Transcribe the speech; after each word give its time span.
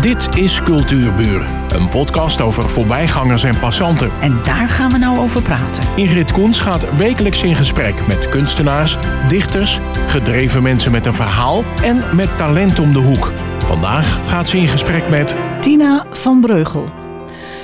Dit 0.00 0.36
is 0.36 0.62
Cultuurburen, 0.62 1.72
een 1.74 1.88
podcast 1.88 2.40
over 2.40 2.68
voorbijgangers 2.68 3.42
en 3.42 3.58
passanten. 3.58 4.10
En 4.20 4.42
daar 4.42 4.68
gaan 4.68 4.90
we 4.90 4.98
nou 4.98 5.18
over 5.18 5.42
praten. 5.42 5.82
Ingrid 5.96 6.32
Koens 6.32 6.58
gaat 6.58 6.96
wekelijks 6.96 7.42
in 7.42 7.56
gesprek 7.56 8.06
met 8.06 8.28
kunstenaars, 8.28 8.96
dichters, 9.28 9.80
gedreven 10.06 10.62
mensen 10.62 10.92
met 10.92 11.06
een 11.06 11.14
verhaal 11.14 11.64
en 11.82 12.16
met 12.16 12.36
talent 12.36 12.78
om 12.78 12.92
de 12.92 12.98
hoek. 12.98 13.32
Vandaag 13.64 14.28
gaat 14.28 14.48
ze 14.48 14.56
in 14.56 14.68
gesprek 14.68 15.08
met 15.08 15.34
Tina 15.60 16.06
van 16.10 16.40
Breugel. 16.40 16.84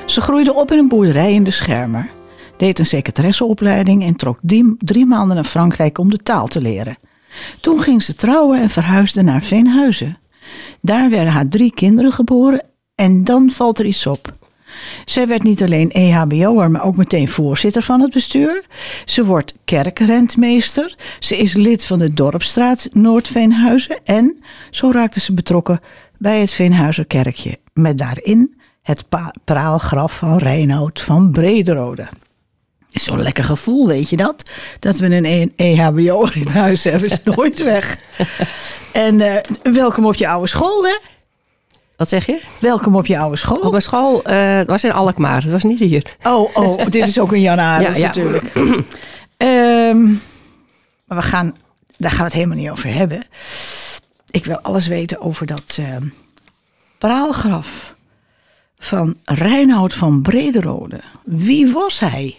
Ze 0.06 0.20
groeide 0.20 0.54
op 0.54 0.72
in 0.72 0.78
een 0.78 0.88
boerderij 0.88 1.34
in 1.34 1.44
de 1.44 1.50
Schermer. 1.50 2.10
Deed 2.56 2.78
een 2.78 2.86
secretaresseopleiding 2.86 4.02
en 4.02 4.16
trok 4.16 4.38
drie, 4.42 4.74
drie 4.78 5.06
maanden 5.06 5.34
naar 5.34 5.44
Frankrijk 5.44 5.98
om 5.98 6.10
de 6.10 6.18
taal 6.22 6.46
te 6.46 6.60
leren. 6.60 6.98
Toen 7.60 7.80
ging 7.80 8.02
ze 8.02 8.14
trouwen 8.14 8.60
en 8.60 8.70
verhuisde 8.70 9.22
naar 9.22 9.42
Veenhuizen. 9.42 10.18
Daar 10.80 11.10
werden 11.10 11.32
haar 11.32 11.48
drie 11.48 11.70
kinderen 11.74 12.12
geboren 12.12 12.62
en 12.94 13.24
dan 13.24 13.50
valt 13.50 13.78
er 13.78 13.86
iets 13.86 14.06
op. 14.06 14.34
Zij 15.04 15.26
werd 15.26 15.42
niet 15.42 15.62
alleen 15.62 15.90
EHBO'er, 15.90 16.70
maar 16.70 16.84
ook 16.84 16.96
meteen 16.96 17.28
voorzitter 17.28 17.82
van 17.82 18.00
het 18.00 18.12
bestuur. 18.12 18.64
Ze 19.04 19.24
wordt 19.24 19.54
kerkrentmeester. 19.64 20.96
Ze 21.18 21.36
is 21.36 21.54
lid 21.54 21.84
van 21.84 21.98
de 21.98 22.14
Dorpstraat 22.14 22.88
Noord-Veenhuizen. 22.92 23.98
En 24.04 24.38
zo 24.70 24.90
raakte 24.90 25.20
ze 25.20 25.32
betrokken 25.32 25.80
bij 26.18 26.40
het 26.40 26.52
Veenhuizerkerkje. 26.52 27.58
Met 27.72 27.98
daarin 27.98 28.54
het 28.82 29.04
praalgraf 29.44 30.16
van 30.16 30.38
Reinoud 30.38 31.00
van 31.00 31.30
Brederode. 31.32 32.08
Is 32.96 33.04
Zo'n 33.04 33.22
lekker 33.22 33.44
gevoel, 33.44 33.86
weet 33.86 34.10
je 34.10 34.16
dat? 34.16 34.42
Dat 34.78 34.98
we 34.98 35.06
een 35.16 35.24
E- 35.24 35.48
EHBO 35.56 36.28
in 36.34 36.46
huis 36.46 36.84
hebben, 36.84 37.10
is 37.10 37.18
nooit 37.24 37.62
weg. 37.62 37.98
En 38.92 39.20
eh, 39.20 39.42
welkom 39.72 40.06
op 40.06 40.14
je 40.14 40.28
oude 40.28 40.48
school, 40.48 40.84
hè? 40.86 40.98
Wat 41.96 42.08
zeg 42.08 42.26
je? 42.26 42.40
Welkom 42.58 42.96
op 42.96 43.06
je 43.06 43.18
oude 43.18 43.36
school. 43.36 43.56
Op 43.56 43.70
mijn 43.70 43.82
school 43.82 44.22
eh, 44.22 44.60
was 44.66 44.84
in 44.84 44.92
Alkmaar. 44.92 45.42
Het 45.42 45.52
was 45.52 45.62
niet 45.62 45.80
hier. 45.80 46.16
Oh, 46.22 46.56
oh, 46.56 46.84
dit 46.84 47.08
is 47.08 47.18
ook 47.18 47.32
een 47.32 47.40
Jan 47.40 47.58
Arends 47.58 47.98
Ja, 47.98 48.02
ja. 48.02 48.06
natuurlijk. 48.06 48.52
Ehm, 49.36 50.02
maar 51.04 51.18
we 51.18 51.22
gaan, 51.22 51.56
daar 51.96 52.10
gaan 52.10 52.18
we 52.18 52.24
het 52.24 52.32
helemaal 52.32 52.56
niet 52.56 52.70
over 52.70 52.94
hebben. 52.94 53.22
Ik 54.30 54.44
wil 54.44 54.58
alles 54.60 54.86
weten 54.86 55.20
over 55.20 55.46
dat 55.46 55.76
ehm, 55.78 56.06
praalgraf 56.98 57.94
van 58.78 59.16
Reinoud 59.24 59.94
van 59.94 60.22
Brederode. 60.22 61.00
Wie 61.24 61.72
was 61.72 62.00
hij? 62.00 62.36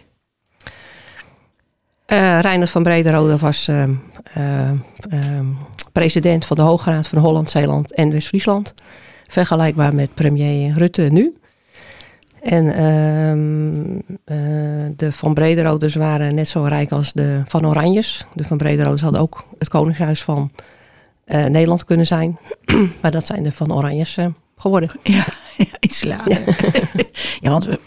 Eh 2.07 2.39
Reinhard 2.39 2.69
van 2.69 2.83
Brederode 2.83 3.37
was 3.37 3.67
eh, 3.67 3.83
eh, 3.83 4.69
eh, 5.09 5.45
president 5.91 6.45
van 6.45 6.57
de 6.57 6.63
Hoge 6.63 6.91
Raad 6.91 7.07
van 7.07 7.17
Holland, 7.17 7.49
Zeeland 7.49 7.93
en 7.93 8.11
West-Friesland. 8.11 8.73
Vergelijkbaar 9.27 9.95
met 9.95 10.13
premier 10.13 10.73
Rutte 10.77 11.01
nu. 11.01 11.37
En 12.41 12.73
ehm, 12.73 13.99
eh, 14.23 14.91
de 14.95 15.11
Van 15.11 15.33
Brederodes 15.33 15.95
waren 15.95 16.35
net 16.35 16.47
zo 16.47 16.63
rijk 16.63 16.91
als 16.91 17.13
de 17.13 17.41
Van 17.45 17.67
Oranjes. 17.67 18.25
De 18.33 18.43
Van 18.43 18.57
Brederodes 18.57 19.01
hadden 19.01 19.21
ook 19.21 19.45
het 19.59 19.69
koningshuis 19.69 20.23
van 20.23 20.51
eh, 21.25 21.45
Nederland 21.45 21.83
kunnen 21.83 22.05
zijn. 22.05 22.37
maar 23.01 23.11
dat 23.11 23.25
zijn 23.25 23.43
de 23.43 23.51
Van 23.51 23.73
Oranjes 23.73 24.17
geworden. 24.57 24.89
Ja, 25.03 25.25
ja 25.57 25.77
iets 25.79 26.03
later. 26.03 26.41
Ja, 27.39 27.49
want 27.55 27.65
we, 27.65 27.79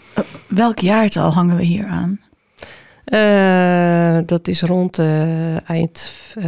welk 0.47 0.79
jaartal 0.79 1.33
hangen 1.33 1.55
we 1.55 1.63
hier 1.63 1.85
aan? 1.85 2.19
Eh, 3.11 4.17
dat 4.25 4.47
is 4.47 4.61
rond 4.61 4.99
eh, 4.99 5.69
eind. 5.69 6.11
Uh, 6.37 6.45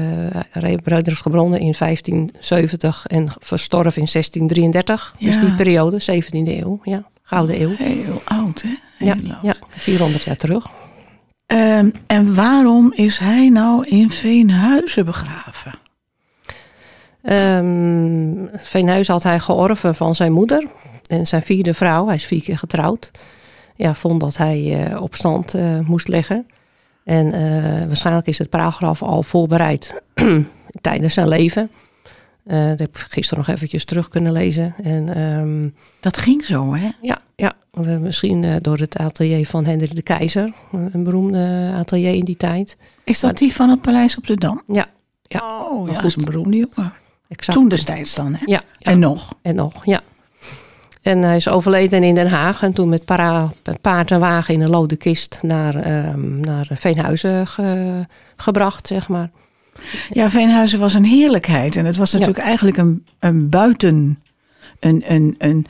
in 1.59 1.73
1570 1.77 3.05
en 3.07 3.27
verstorven 3.39 4.01
in 4.01 4.07
1633. 4.11 5.15
Dus 5.19 5.35
Ja. 5.35 5.41
die 5.41 5.55
periode, 5.55 5.99
17e 6.01 6.57
eeuw. 6.61 6.79
Ja, 6.83 7.03
Gouden 7.23 7.61
Eeuw. 7.61 7.75
Heel 7.77 8.21
oud, 8.23 8.61
hè? 8.61 8.69
Ja, 9.05 9.15
Heel 9.15 9.31
oud. 9.33 9.43
ja, 9.43 9.53
400 9.69 10.23
jaar 10.23 10.35
terug. 10.35 10.65
Ehm, 11.45 11.89
en 12.07 12.35
waarom 12.35 12.93
is 12.95 13.19
hij 13.19 13.49
nou 13.49 13.87
in 13.87 14.09
Veenhuizen 14.09 15.05
begraven? 15.05 15.71
Ehm 17.21 18.45
Veenhuis 18.57 19.07
had 19.07 19.23
hij 19.23 19.39
georven 19.39 19.95
van 19.95 20.15
zijn 20.15 20.31
moeder 20.31 20.67
en 21.07 21.27
zijn 21.27 21.43
vierde 21.43 21.73
vrouw. 21.73 22.05
Hij 22.05 22.15
is 22.15 22.25
vier 22.25 22.41
keer 22.43 22.57
getrouwd. 22.57 23.11
Ja, 23.75 23.93
vond 23.93 24.19
dat 24.21 24.37
hij 24.37 24.85
eh, 24.91 25.01
op 25.01 25.15
stand 25.15 25.55
moest 25.85 26.07
leggen. 26.07 26.47
En 27.03 27.31
eh, 27.31 27.87
waarschijnlijk 27.87 28.27
is 28.27 28.37
het 28.37 28.49
praalgraf 28.49 29.03
al 29.03 29.23
voorbereid 29.23 30.01
tijdens 30.81 31.13
zijn 31.13 31.27
leven. 31.27 31.71
Eh, 32.43 32.67
dat 32.67 32.79
heb 32.79 32.89
ik 32.89 32.97
gisteren 32.97 33.43
nog 33.45 33.55
eventjes 33.55 33.85
terug 33.85 34.07
kunnen 34.09 34.31
lezen. 34.31 34.75
En 34.83 35.15
ehm, 35.15 35.69
Dat 35.99 36.17
ging 36.17 36.45
zo, 36.45 36.75
hè? 36.75 36.89
ja, 37.01 37.19
ja 37.35 37.53
misschien 37.99 38.43
eh, 38.43 38.55
door 38.61 38.77
het 38.77 38.97
atelier 38.97 39.45
van 39.45 39.65
Hendrik 39.65 39.95
de 39.95 40.01
Keizer. 40.01 40.53
Een 40.71 41.03
beroemde 41.03 41.71
atelier 41.75 42.13
in 42.13 42.25
die 42.25 42.37
tijd. 42.37 42.77
Is 43.03 43.19
dat 43.19 43.37
die 43.37 43.53
van 43.53 43.69
het 43.69 43.81
Paleis 43.81 44.17
op 44.17 44.27
de 44.27 44.35
Dam? 44.35 44.63
Ja, 44.67 44.87
ja. 45.21 45.39
Oh, 45.39 45.87
ja, 45.87 45.93
goed. 45.93 46.01
dat 46.01 46.11
is 46.11 46.15
een 46.15 46.25
beroemde 46.25 46.57
jongen. 46.57 46.93
exact. 47.27 47.57
Toen 47.57 47.69
destijds 47.69 48.15
dan, 48.15 48.33
hè? 48.33 48.45
Ja, 48.45 48.61
ja. 48.77 48.91
En 48.91 48.99
nog. 48.99 49.33
En 49.41 49.55
nog, 49.55 49.85
ja. 49.85 50.01
En 51.03 51.21
hij 51.23 51.35
is 51.35 51.47
overleden 51.49 52.03
in 52.03 52.15
Den 52.15 52.27
Haag. 52.29 52.63
En 52.63 52.73
toen 52.73 52.89
met 52.89 53.05
para, 53.05 53.49
paard 53.81 54.11
en 54.11 54.19
wagen 54.19 54.53
in 54.53 54.61
een 54.61 54.69
lode 54.69 54.95
kist 54.95 55.39
naar, 55.41 55.75
ehm, 55.75 56.39
naar 56.39 56.67
Veenhuizen 56.73 57.47
ge- 57.47 58.05
gebracht, 58.35 58.87
zeg 58.87 59.07
maar. 59.07 59.29
Ja, 60.09 60.29
Veenhuizen 60.29 60.79
was 60.79 60.93
een 60.93 61.05
heerlijkheid. 61.05 61.75
En 61.75 61.85
het 61.85 61.95
was 61.97 62.11
natuurlijk 62.11 62.37
eigenlijk 62.39 62.77
een, 62.77 63.05
een 63.19 63.49
buiten... 63.49 64.19
Een, 64.79 65.03
een, 65.07 65.35
een, 65.37 65.65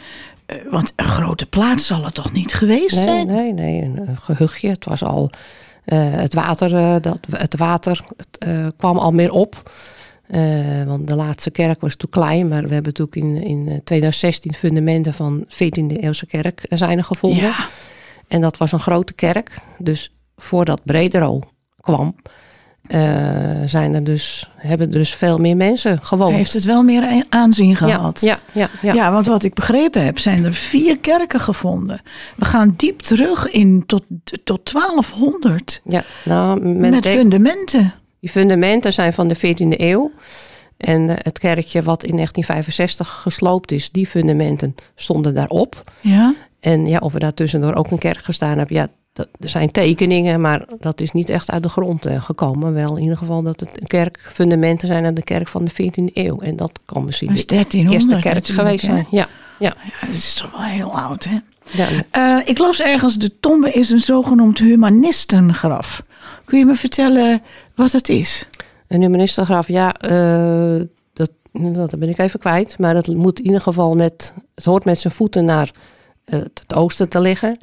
eh, 0.45 0.55
want 0.69 0.93
een 0.95 1.05
grote 1.05 1.45
plaats 1.45 1.87
zal 1.87 2.05
het 2.05 2.13
toch 2.13 2.31
niet 2.31 2.53
geweest 2.53 2.95
Nee, 2.95 3.03
zijn? 3.03 3.27
nee, 3.27 3.53
nee, 3.53 3.81
een, 3.81 3.97
een 4.07 4.17
gehuchtje. 4.17 4.69
Het 4.69 4.85
was 4.85 5.03
al 5.03 5.29
eh, 5.85 5.97
het 6.11 6.33
water, 6.33 6.75
eh, 6.75 6.95
dat, 7.01 7.19
het 7.31 7.57
water 7.57 8.03
het, 8.17 8.73
kwam 8.77 8.97
al 8.97 9.11
meer 9.11 9.31
op. 9.31 9.71
Eh, 10.33 10.83
want 10.85 11.07
de 11.07 11.15
laatste 11.15 11.51
kerk 11.51 11.81
was 11.81 11.95
toen 11.95 12.09
klein, 12.09 12.47
maar 12.47 12.63
we 12.67 12.73
hebben 12.73 12.93
natuurlijk 12.97 13.15
in, 13.15 13.35
in 13.49 13.67
eh, 13.67 13.77
2016 13.83 14.53
fundamenten 14.53 15.13
van 15.13 15.45
14e 15.47 15.97
eeuwse 15.97 16.25
kerk 16.25 16.63
eh, 16.63 16.77
zijn 16.77 16.97
er 16.97 17.03
gevonden. 17.03 17.43
Ja, 17.43 17.55
En 18.27 18.41
dat 18.41 18.57
was 18.57 18.71
een 18.71 18.79
grote 18.79 19.13
kerk. 19.13 19.59
Dus 19.77 20.13
voordat 20.35 20.81
Bredero 20.83 21.39
kwam, 21.81 22.15
eh, 22.83 22.99
zijn 23.65 23.93
er 23.93 24.03
dus, 24.03 24.49
hebben 24.55 24.87
er 24.87 24.93
dus 24.93 25.13
veel 25.13 25.37
meer 25.37 25.55
mensen 25.57 25.99
gewoond. 26.01 26.35
heeft 26.35 26.53
het 26.53 26.63
wel 26.65 26.83
meer 26.83 27.25
aanzien 27.29 27.75
gehad. 27.75 28.21
ja, 28.21 28.39
ja, 28.51 28.69
ja. 28.81 28.93
Ja, 28.93 29.11
want 29.11 29.25
wat 29.25 29.43
ik 29.43 29.53
begrepen 29.53 30.03
heb, 30.05 30.19
zijn 30.19 30.43
er 30.45 30.53
vier 30.53 30.97
kerken 30.99 31.39
gevonden. 31.39 32.01
We 32.35 32.45
gaan 32.45 32.73
diep 32.77 32.99
terug 32.99 33.49
in 33.51 33.83
tot, 33.85 34.03
tot 34.43 34.71
1200. 34.71 35.81
Ja, 35.83 36.03
nou, 36.25 36.59
met 36.59 36.91
denkt- 36.91 37.07
fundamenten. 37.07 37.93
Die 38.23 38.31
fundamenten 38.31 38.93
zijn 38.93 39.13
van 39.13 39.27
de 39.27 39.35
14e 39.37 39.79
eeuw. 39.79 40.11
En 40.77 41.09
eh, 41.09 41.15
het 41.21 41.39
kerkje 41.39 41.83
wat 41.83 42.03
in 42.03 42.15
1965 42.15 43.21
gesloopt 43.21 43.71
is, 43.71 43.91
die 43.91 44.07
fundamenten 44.07 44.75
stonden 44.95 45.33
daarop. 45.33 45.91
Ja, 46.01 46.33
En 46.59 46.85
ja, 46.85 46.97
of 46.97 47.13
er 47.13 47.19
daar 47.19 47.33
tussendoor 47.33 47.73
ook 47.73 47.91
een 47.91 47.97
kerk 47.97 48.23
gestaan 48.23 48.57
hebben, 48.57 48.75
ja, 48.75 48.87
dat, 49.13 49.27
er 49.39 49.49
zijn 49.49 49.71
tekeningen, 49.71 50.41
maar 50.41 50.65
dat 50.79 51.01
is 51.01 51.11
niet 51.11 51.29
echt 51.29 51.51
uit 51.51 51.63
de 51.63 51.69
grond 51.69 52.05
eh, 52.05 52.21
gekomen. 52.21 52.73
Wel 52.73 52.95
in 52.95 53.01
ieder 53.01 53.17
geval 53.17 53.41
dat 53.41 53.59
het 53.59 53.69
een 53.81 53.87
kerk, 53.87 54.19
fundamenten 54.33 54.87
zijn 54.87 55.05
aan 55.05 55.13
de 55.13 55.23
kerk 55.23 55.47
van 55.47 55.65
de 55.65 55.71
14e 55.71 56.13
eeuw. 56.13 56.37
En 56.37 56.55
dat 56.55 56.79
kan 56.85 57.05
misschien 57.05 57.27
dat 57.27 57.37
is 57.37 57.45
de 57.45 57.53
1300 57.53 58.11
eerste 58.11 58.29
kerk 58.29 58.45
geweest 58.45 58.85
zijn. 58.85 59.07
Ja, 59.09 59.27
ja. 59.59 59.75
Ja, 59.83 60.07
dat 60.07 60.15
is 60.15 60.33
toch 60.33 60.51
wel 60.51 60.61
heel 60.61 60.99
oud, 60.99 61.23
hè? 61.23 61.37
ja. 61.71 61.89
Eh, 62.11 62.47
ik 62.47 62.57
las 62.57 62.81
ergens, 62.81 63.15
de 63.15 63.39
tombe 63.39 63.71
is 63.71 63.89
een 63.89 63.99
zogenoemd 63.99 64.59
humanistengraf. 64.59 66.03
Kun 66.53 66.61
je 66.61 66.67
me 66.67 66.75
vertellen 66.75 67.41
wat 67.75 67.91
het 67.91 68.09
is? 68.09 68.47
Een 68.87 69.01
humanistengraf, 69.01 69.67
ja, 69.67 69.93
eh, 69.93 70.85
dat, 71.13 71.31
dat 71.73 71.99
ben 71.99 72.09
ik 72.09 72.17
even 72.17 72.39
kwijt. 72.39 72.79
Maar 72.79 72.95
het 72.95 73.07
moet 73.07 73.39
in 73.39 73.45
ieder 73.45 73.61
geval 73.61 73.93
met, 73.93 74.33
het 74.55 74.65
hoort 74.65 74.85
met 74.85 74.99
zijn 74.99 75.13
voeten 75.13 75.45
naar 75.45 75.71
eh, 76.23 76.39
het 76.39 76.73
oosten 76.75 77.09
te 77.09 77.19
liggen. 77.19 77.57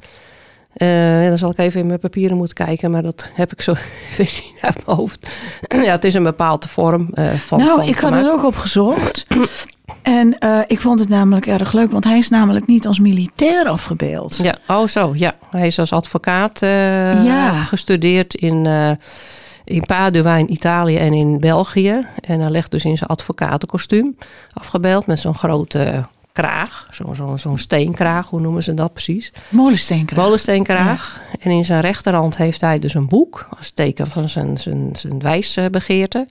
Eh, 0.73 1.29
dan 1.29 1.39
zal 1.39 1.51
ik 1.51 1.59
even 1.59 1.81
in 1.81 1.87
mijn 1.87 1.99
papieren 1.99 2.37
moeten 2.37 2.67
kijken, 2.67 2.91
maar 2.91 3.03
dat 3.03 3.31
heb 3.35 3.53
ik 3.53 3.63
zo 3.63 3.75
niet 4.19 4.55
uit 4.61 4.87
mijn 4.87 4.97
hoofd. 4.97 5.31
ja, 5.69 5.93
het 5.93 6.05
is 6.05 6.15
een 6.15 6.23
bepaalde 6.23 6.69
vorm 6.69 7.09
eh, 7.15 7.31
van. 7.31 7.59
nou, 7.59 7.79
van 7.79 7.89
ik 7.89 7.99
had 7.99 8.15
het 8.15 8.29
ook 8.29 8.45
opgezocht. 8.45 9.27
en 10.03 10.39
eh, 10.39 10.59
ik 10.67 10.81
vond 10.81 11.01
het 11.01 11.09
namelijk 11.09 11.47
erg 11.47 11.73
leuk, 11.73 11.91
want 11.91 12.05
hij 12.05 12.19
is 12.19 12.29
namelijk 12.29 12.67
niet 12.67 12.87
als 12.87 13.01
militair 13.01 13.67
afgebeeld. 13.67 14.37
Ja, 14.43 14.59
oh 14.67 14.87
zo, 14.87 15.13
ja. 15.15 15.35
Hij 15.51 15.67
is 15.67 15.79
als 15.79 15.93
advocaat 15.93 16.59
Ja. 16.61 17.63
gestudeerd 17.63 18.35
in, 18.35 18.67
in 19.65 19.83
Padua 19.83 20.37
in 20.37 20.53
Italië 20.53 20.97
en 20.97 21.13
in 21.13 21.39
België. 21.39 22.07
En 22.21 22.41
hij 22.41 22.51
legt 22.51 22.71
dus 22.71 22.85
in 22.85 22.97
zijn 22.97 23.11
advocatenkostuum 23.11 24.17
afgebeeld 24.53 25.07
met 25.07 25.19
zo'n 25.21 25.35
grote 25.35 26.05
kraag. 26.41 26.87
Zo'n 26.91 27.39
zo, 27.39 27.57
steenkraag, 27.57 28.29
hoe 28.29 28.41
noemen 28.41 28.63
ze 28.63 28.75
dat 28.75 28.93
precies? 28.93 29.33
Molensteenkraag. 29.49 30.25
Molensteenkraag. 30.25 31.21
En 31.41 31.51
in 31.51 31.65
zijn 31.65 31.81
rechterhand 31.81 32.37
heeft 32.37 32.61
hij 32.61 32.79
dus 32.79 32.95
een 32.95 33.09
boek 33.09 33.49
als 33.59 33.71
teken 33.71 34.07
van 34.07 34.29
zijn, 34.29 34.59
zijn, 34.59 34.89
zijn 34.93 35.19
wijsbegeerte. 35.19 36.27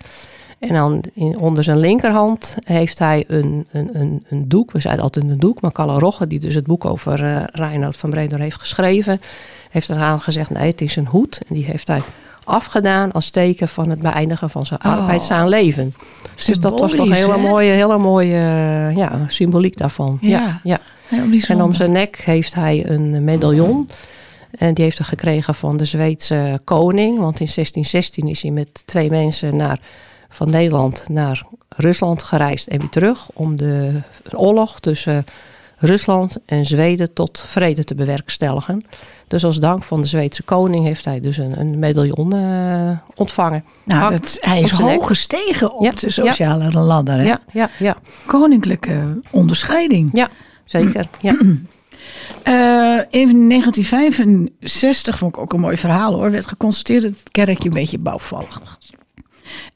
En 0.59 0.73
dan 0.73 1.03
in, 1.13 1.37
onder 1.37 1.63
zijn 1.63 1.79
linkerhand 1.79 2.55
heeft 2.63 2.99
hij 2.99 3.23
een, 3.27 3.67
een, 3.71 3.89
een, 3.93 4.25
een 4.29 4.47
doek. 4.47 4.71
We 4.71 4.79
zeiden 4.79 5.03
altijd 5.03 5.25
een 5.29 5.39
doek. 5.39 5.61
Maar 5.61 5.71
Kalle 5.71 5.99
Rogge, 5.99 6.27
die 6.27 6.39
dus 6.39 6.55
het 6.55 6.67
boek 6.67 6.85
over 6.85 7.23
uh, 7.23 7.43
Reinoud 7.45 7.97
van 7.97 8.09
Breder 8.09 8.39
heeft 8.39 8.59
geschreven... 8.59 9.21
heeft 9.69 9.89
eraan 9.89 10.21
gezegd, 10.21 10.49
nee, 10.49 10.69
het 10.69 10.81
is 10.81 10.95
een 10.95 11.07
hoed. 11.07 11.41
En 11.47 11.55
die 11.55 11.65
heeft 11.65 11.87
hij 11.87 12.01
afgedaan 12.43 13.11
als 13.11 13.29
teken 13.29 13.67
van 13.67 13.89
het 13.89 13.99
beëindigen 13.99 14.49
van 14.49 14.65
zijn 14.65 14.79
Oh. 14.85 14.91
arbeidzaam 14.91 15.47
leven. 15.47 15.93
Dus 16.45 16.59
dat 16.59 16.79
was 16.79 16.93
toch 16.93 17.05
een 17.05 17.11
hele 17.11 17.31
hè? 17.31 17.37
mooie, 17.37 17.71
hele 17.71 17.97
mooie 17.97 18.33
eh, 18.33 18.95
ja, 18.95 19.25
symboliek 19.27 19.77
daarvan. 19.77 20.17
Ja. 20.21 20.59
ja, 20.63 20.79
ja. 21.09 21.25
En 21.47 21.61
om 21.61 21.73
zijn 21.73 21.91
nek 21.91 22.17
heeft 22.17 22.53
hij 22.53 22.89
een 22.89 23.23
medaillon. 23.23 23.89
En 24.51 24.73
die 24.73 24.83
heeft 24.83 24.97
hij 24.97 25.07
gekregen 25.07 25.55
van 25.55 25.77
de 25.77 25.85
Zweedse 25.85 26.61
koning. 26.63 27.19
Want 27.19 27.39
in 27.39 27.49
1616 27.53 28.27
is 28.27 28.41
hij 28.41 28.51
met 28.51 28.83
twee 28.85 29.09
mensen 29.09 29.55
naar, 29.57 29.79
van 30.29 30.49
Nederland 30.49 31.03
naar 31.09 31.43
Rusland 31.75 32.23
gereisd 32.23 32.67
en 32.67 32.79
weer 32.79 32.89
terug. 32.89 33.29
Om 33.33 33.55
de 33.55 34.01
oorlog 34.31 34.79
tussen 34.79 35.25
Rusland 35.79 36.37
en 36.45 36.65
Zweden 36.65 37.13
tot 37.13 37.43
vrede 37.45 37.83
te 37.83 37.95
bewerkstelligen. 37.95 38.83
Dus 39.27 39.45
als 39.45 39.59
dank 39.59 39.83
van 39.83 40.01
de 40.01 40.07
Zweedse 40.07 40.43
koning 40.43 40.85
heeft 40.85 41.05
hij 41.05 41.19
dus 41.19 41.37
een, 41.37 41.59
een 41.59 41.79
medaillon 41.79 42.33
eh, 42.33 42.91
ontvangen. 43.15 43.63
nou, 43.83 44.11
dat, 44.11 44.37
hij 44.41 44.61
is 44.61 44.71
hoog 44.71 45.07
gestegen 45.07 45.73
op 45.73 45.83
Ja, 45.83 45.91
de 45.91 46.09
sociale 46.09 46.71
ladder. 46.79 47.17
Hè? 47.17 47.23
Ja, 47.23 47.39
ja, 47.51 47.69
ja, 47.79 47.97
Koninklijke 48.25 49.19
onderscheiding. 49.31 50.09
ja, 50.13 50.29
zeker. 50.65 51.07
Ja. 51.21 51.37
Eh, 52.43 52.99
in 53.09 53.49
1965 53.49 55.17
vond 55.17 55.35
ik 55.35 55.41
ook 55.41 55.53
een 55.53 55.59
mooi 55.59 55.77
verhaal 55.77 56.13
hoor. 56.13 56.31
Werd 56.31 56.45
geconstateerd 56.45 57.01
dat 57.01 57.11
het 57.11 57.31
kerkje 57.31 57.67
een 57.67 57.73
beetje 57.73 57.97
bouwvallig 57.97 58.59
was. 58.63 58.89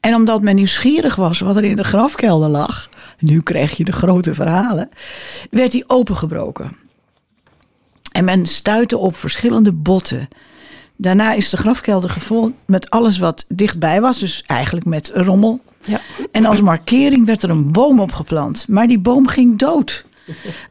En 0.00 0.14
omdat 0.14 0.42
men 0.42 0.54
nieuwsgierig 0.54 1.14
was 1.14 1.40
wat 1.40 1.56
er 1.56 1.64
in 1.64 1.76
de 1.76 1.84
grafkelder 1.84 2.48
lag. 2.48 2.88
Nu 3.18 3.42
krijg 3.42 3.76
je 3.76 3.84
de 3.84 3.92
grote 3.92 4.34
verhalen. 4.34 4.88
Werd 5.50 5.72
die 5.72 5.84
opengebroken. 5.86 6.76
En 8.12 8.24
men 8.24 8.46
stuitte 8.46 8.98
op 8.98 9.16
verschillende 9.16 9.72
botten. 9.72 10.28
Daarna 10.96 11.32
is 11.32 11.50
de 11.50 11.56
grafkelder 11.56 12.10
gevuld 12.10 12.52
met 12.66 12.90
alles 12.90 13.18
wat 13.18 13.44
dichtbij 13.48 14.00
was. 14.00 14.18
Dus 14.18 14.42
eigenlijk 14.46 14.86
met 14.86 15.10
rommel. 15.14 15.60
Ja. 15.84 16.00
En 16.32 16.44
als 16.44 16.60
markering 16.60 17.26
werd 17.26 17.42
er 17.42 17.50
een 17.50 17.72
boom 17.72 18.00
opgeplant. 18.00 18.68
Maar 18.68 18.86
die 18.86 18.98
boom 18.98 19.28
ging 19.28 19.58
dood. 19.58 20.04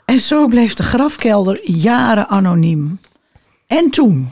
En 0.06 0.20
zo 0.20 0.48
bleef 0.48 0.74
de 0.74 0.84
grafkelder 0.84 1.72
jaren 1.72 2.28
anoniem. 2.28 3.00
En 3.68 3.90
toen? 3.90 4.30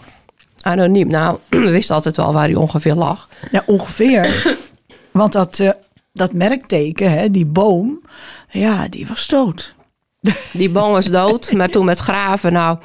Anoniem. 0.64 1.08
Nou, 1.08 1.38
we 1.50 1.70
wisten 1.70 1.96
altijd 1.96 2.18
wel 2.18 2.34
waar 2.34 2.44
hij 2.44 2.56
ongeveer 2.56 2.96
lag. 2.96 3.30
Ja, 3.52 3.64
ongeveer. 3.66 4.58
Want 5.12 5.32
dat, 5.32 5.60
eh, 5.60 5.70
dat 6.14 6.34
merkteken, 6.34 7.12
hè, 7.12 7.32
die 7.32 7.46
boom, 7.46 8.02
ja, 8.50 8.88
die 8.88 9.08
was 9.08 9.28
dood. 9.28 9.74
Die 10.54 10.70
boom 10.70 10.92
was 10.92 11.06
dood, 11.06 11.52
maar 11.52 11.70
toen 11.70 11.86
met 11.86 12.00
graven, 12.00 12.54
nou, 12.54 12.78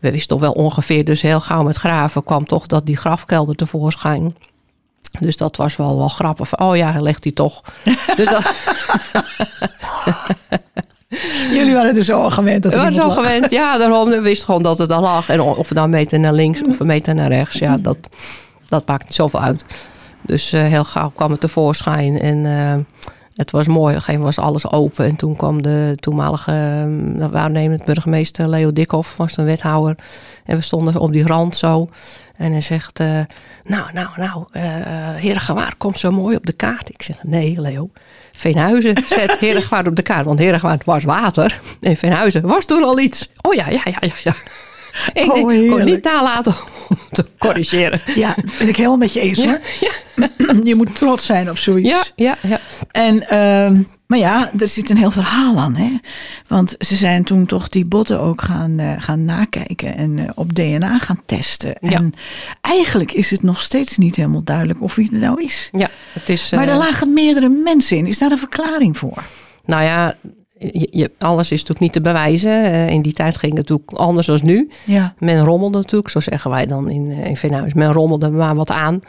we 0.00 0.10
wisten 0.10 0.28
toch 0.28 0.40
wel 0.40 0.52
ongeveer, 0.52 1.04
dus 1.04 1.22
heel 1.22 1.40
gauw 1.40 1.62
met 1.62 1.76
graven 1.76 2.24
kwam 2.24 2.46
toch 2.46 2.66
dat 2.66 2.86
die 2.86 2.96
grafkelder 2.96 3.54
tevoorschijn. 3.54 4.36
Dus 5.20 5.36
dat 5.36 5.56
was 5.56 5.76
wel, 5.76 5.96
wel 5.96 6.08
grappig. 6.08 6.58
Oh 6.58 6.76
ja, 6.76 6.92
hij 6.92 7.00
legt 7.00 7.24
hij 7.24 7.32
toch. 7.32 7.62
Dus 8.16 8.28
dat 8.28 8.52
Jullie 11.64 11.78
waren 11.78 11.96
er 11.96 12.04
zo 12.04 12.20
al 12.20 12.30
gewend 12.30 12.62
dat 12.62 12.72
we 12.72 12.78
waren 12.78 12.94
zo 12.94 13.06
lag. 13.06 13.14
gewend. 13.14 13.50
Ja, 13.50 13.78
daarom 13.78 14.08
we 14.08 14.20
wisten 14.20 14.46
gewoon 14.46 14.62
dat 14.62 14.78
het 14.78 14.90
al 14.90 15.00
lag. 15.00 15.28
En 15.28 15.40
of 15.40 15.68
we 15.68 15.74
dan 15.74 15.84
een 15.84 15.90
meter 15.90 16.20
naar 16.20 16.32
links 16.32 16.62
of 16.62 16.80
een 16.80 16.86
meter 16.86 17.14
naar 17.14 17.28
rechts, 17.28 17.58
ja, 17.58 17.76
dat, 17.76 17.98
dat 18.68 18.86
maakt 18.86 19.04
niet 19.04 19.14
zoveel 19.14 19.40
uit. 19.40 19.64
Dus 20.22 20.52
eh, 20.52 20.62
heel 20.62 20.84
gauw 20.84 21.12
kwam 21.14 21.30
het 21.30 21.40
tevoorschijn. 21.40 22.20
En 22.20 22.46
eh, 22.46 22.76
het 23.34 23.50
was 23.50 23.66
mooi. 23.66 23.80
Op 23.80 23.88
een 23.88 23.94
gegeven 23.94 24.20
moment 24.20 24.36
was 24.36 24.44
alles 24.44 24.70
open. 24.70 25.04
En 25.04 25.16
toen 25.16 25.36
kwam 25.36 25.62
de 25.62 25.92
toenmalige 26.00 26.86
uh, 27.18 27.26
waarnemend 27.26 27.84
burgemeester 27.84 28.48
Leo 28.48 28.72
Dikhoff, 28.72 29.16
was 29.16 29.36
een 29.36 29.44
wethouder. 29.44 29.96
En 30.44 30.56
we 30.56 30.62
stonden 30.62 30.96
op 30.96 31.12
die 31.12 31.26
rand 31.26 31.56
zo. 31.56 31.88
En 32.36 32.52
hij 32.52 32.60
zegt, 32.60 33.00
uh, 33.00 33.20
nou, 33.64 33.92
nou, 33.92 34.08
nou, 34.16 34.44
uh, 34.52 34.62
Herengewaard 35.14 35.76
komt 35.76 35.98
zo 35.98 36.10
mooi 36.10 36.36
op 36.36 36.46
de 36.46 36.52
kaart. 36.52 36.88
Ik 36.88 37.02
zeg, 37.02 37.16
nee 37.22 37.60
Leo, 37.60 37.90
Veenhuizen 38.32 38.96
zet 39.06 39.38
Herengewaard 39.38 39.86
op 39.88 39.96
de 39.96 40.02
kaart. 40.02 40.26
Want 40.26 40.38
Herengewaard 40.38 40.84
was 40.84 41.04
water. 41.04 41.60
En 41.80 41.96
Veenhuizen 41.96 42.46
was 42.46 42.64
toen 42.64 42.82
al 42.82 42.98
iets. 42.98 43.28
Oh 43.40 43.54
ja, 43.54 43.68
ja, 43.68 43.80
ja, 43.84 43.96
ja, 44.00 44.12
ja. 44.24 44.34
Ik 45.12 45.32
Oh, 45.32 45.34
denk, 45.48 45.70
kon 45.70 45.84
niet 45.84 46.04
nalaten 46.04 46.54
om 46.88 46.96
te 47.12 47.26
corrigeren. 47.38 48.02
Ja, 48.14 48.34
ben 48.58 48.68
ik 48.68 48.76
helemaal 48.76 48.96
met 48.96 49.12
je 49.12 49.20
eens 49.20 49.44
hoor. 49.44 49.60
Je 50.64 50.74
moet 50.74 50.96
trots 50.96 51.26
zijn 51.26 51.50
op 51.50 51.58
zoiets. 51.58 52.12
Ja, 52.16 52.36
ja, 52.42 52.48
ja. 52.48 52.60
En, 52.90 53.28
ehm, 53.28 53.82
maar 54.06 54.18
ja, 54.18 54.50
er 54.58 54.68
zit 54.68 54.90
een 54.90 54.96
heel 54.96 55.10
verhaal 55.10 55.58
aan. 55.58 55.74
Hè? 55.74 55.98
Want 56.46 56.74
ze 56.78 56.94
zijn 56.96 57.24
toen 57.24 57.46
toch 57.46 57.68
die 57.68 57.84
botten 57.84 58.20
ook 58.20 58.42
gaan, 58.42 58.78
eh, 58.78 58.92
gaan 58.98 59.24
nakijken 59.24 59.96
en 59.96 60.18
eh, 60.18 60.24
op 60.34 60.54
DNA 60.54 60.98
gaan 60.98 61.20
testen. 61.26 61.76
Ja. 61.80 61.90
En 61.90 62.12
eigenlijk 62.60 63.12
is 63.12 63.30
het 63.30 63.42
nog 63.42 63.60
steeds 63.60 63.96
niet 63.98 64.16
helemaal 64.16 64.42
duidelijk 64.42 64.82
of 64.82 64.94
wie 64.94 65.08
het 65.12 65.20
nou 65.20 65.42
is. 65.42 65.68
ja 65.72 65.90
het 66.12 66.28
is, 66.28 66.50
Maar 66.50 66.64
er 66.66 66.72
eh, 66.72 66.78
lagen 66.78 67.12
meerdere 67.12 67.48
mensen 67.48 67.96
in. 67.96 68.06
Is 68.06 68.18
daar 68.18 68.30
een 68.30 68.38
verklaring 68.38 68.98
voor? 68.98 69.22
Nou 69.64 69.82
ja, 69.82 70.16
je, 70.58 70.88
je- 70.90 71.10
alles 71.18 71.44
is 71.50 71.50
natuurlijk 71.50 71.80
niet 71.80 71.92
te 71.92 72.00
bewijzen. 72.00 72.88
In 72.88 73.02
die 73.02 73.12
tijd 73.12 73.36
ging 73.36 73.56
het 73.56 73.68
natuurlijk 73.68 73.98
anders 74.00 74.26
dan 74.26 74.40
nu. 74.42 74.68
Ja. 74.84 75.14
Men 75.18 75.44
rommelde 75.44 75.78
natuurlijk, 75.78 76.08
zo 76.08 76.20
zeggen 76.20 76.50
wij 76.50 76.66
dan 76.66 76.90
in, 76.90 77.10
in 77.10 77.36
Veenhuis. 77.36 77.74
Men 77.74 77.92
rommelde 77.92 78.30
maar 78.30 78.54
wat 78.54 78.70
aan. 78.70 79.00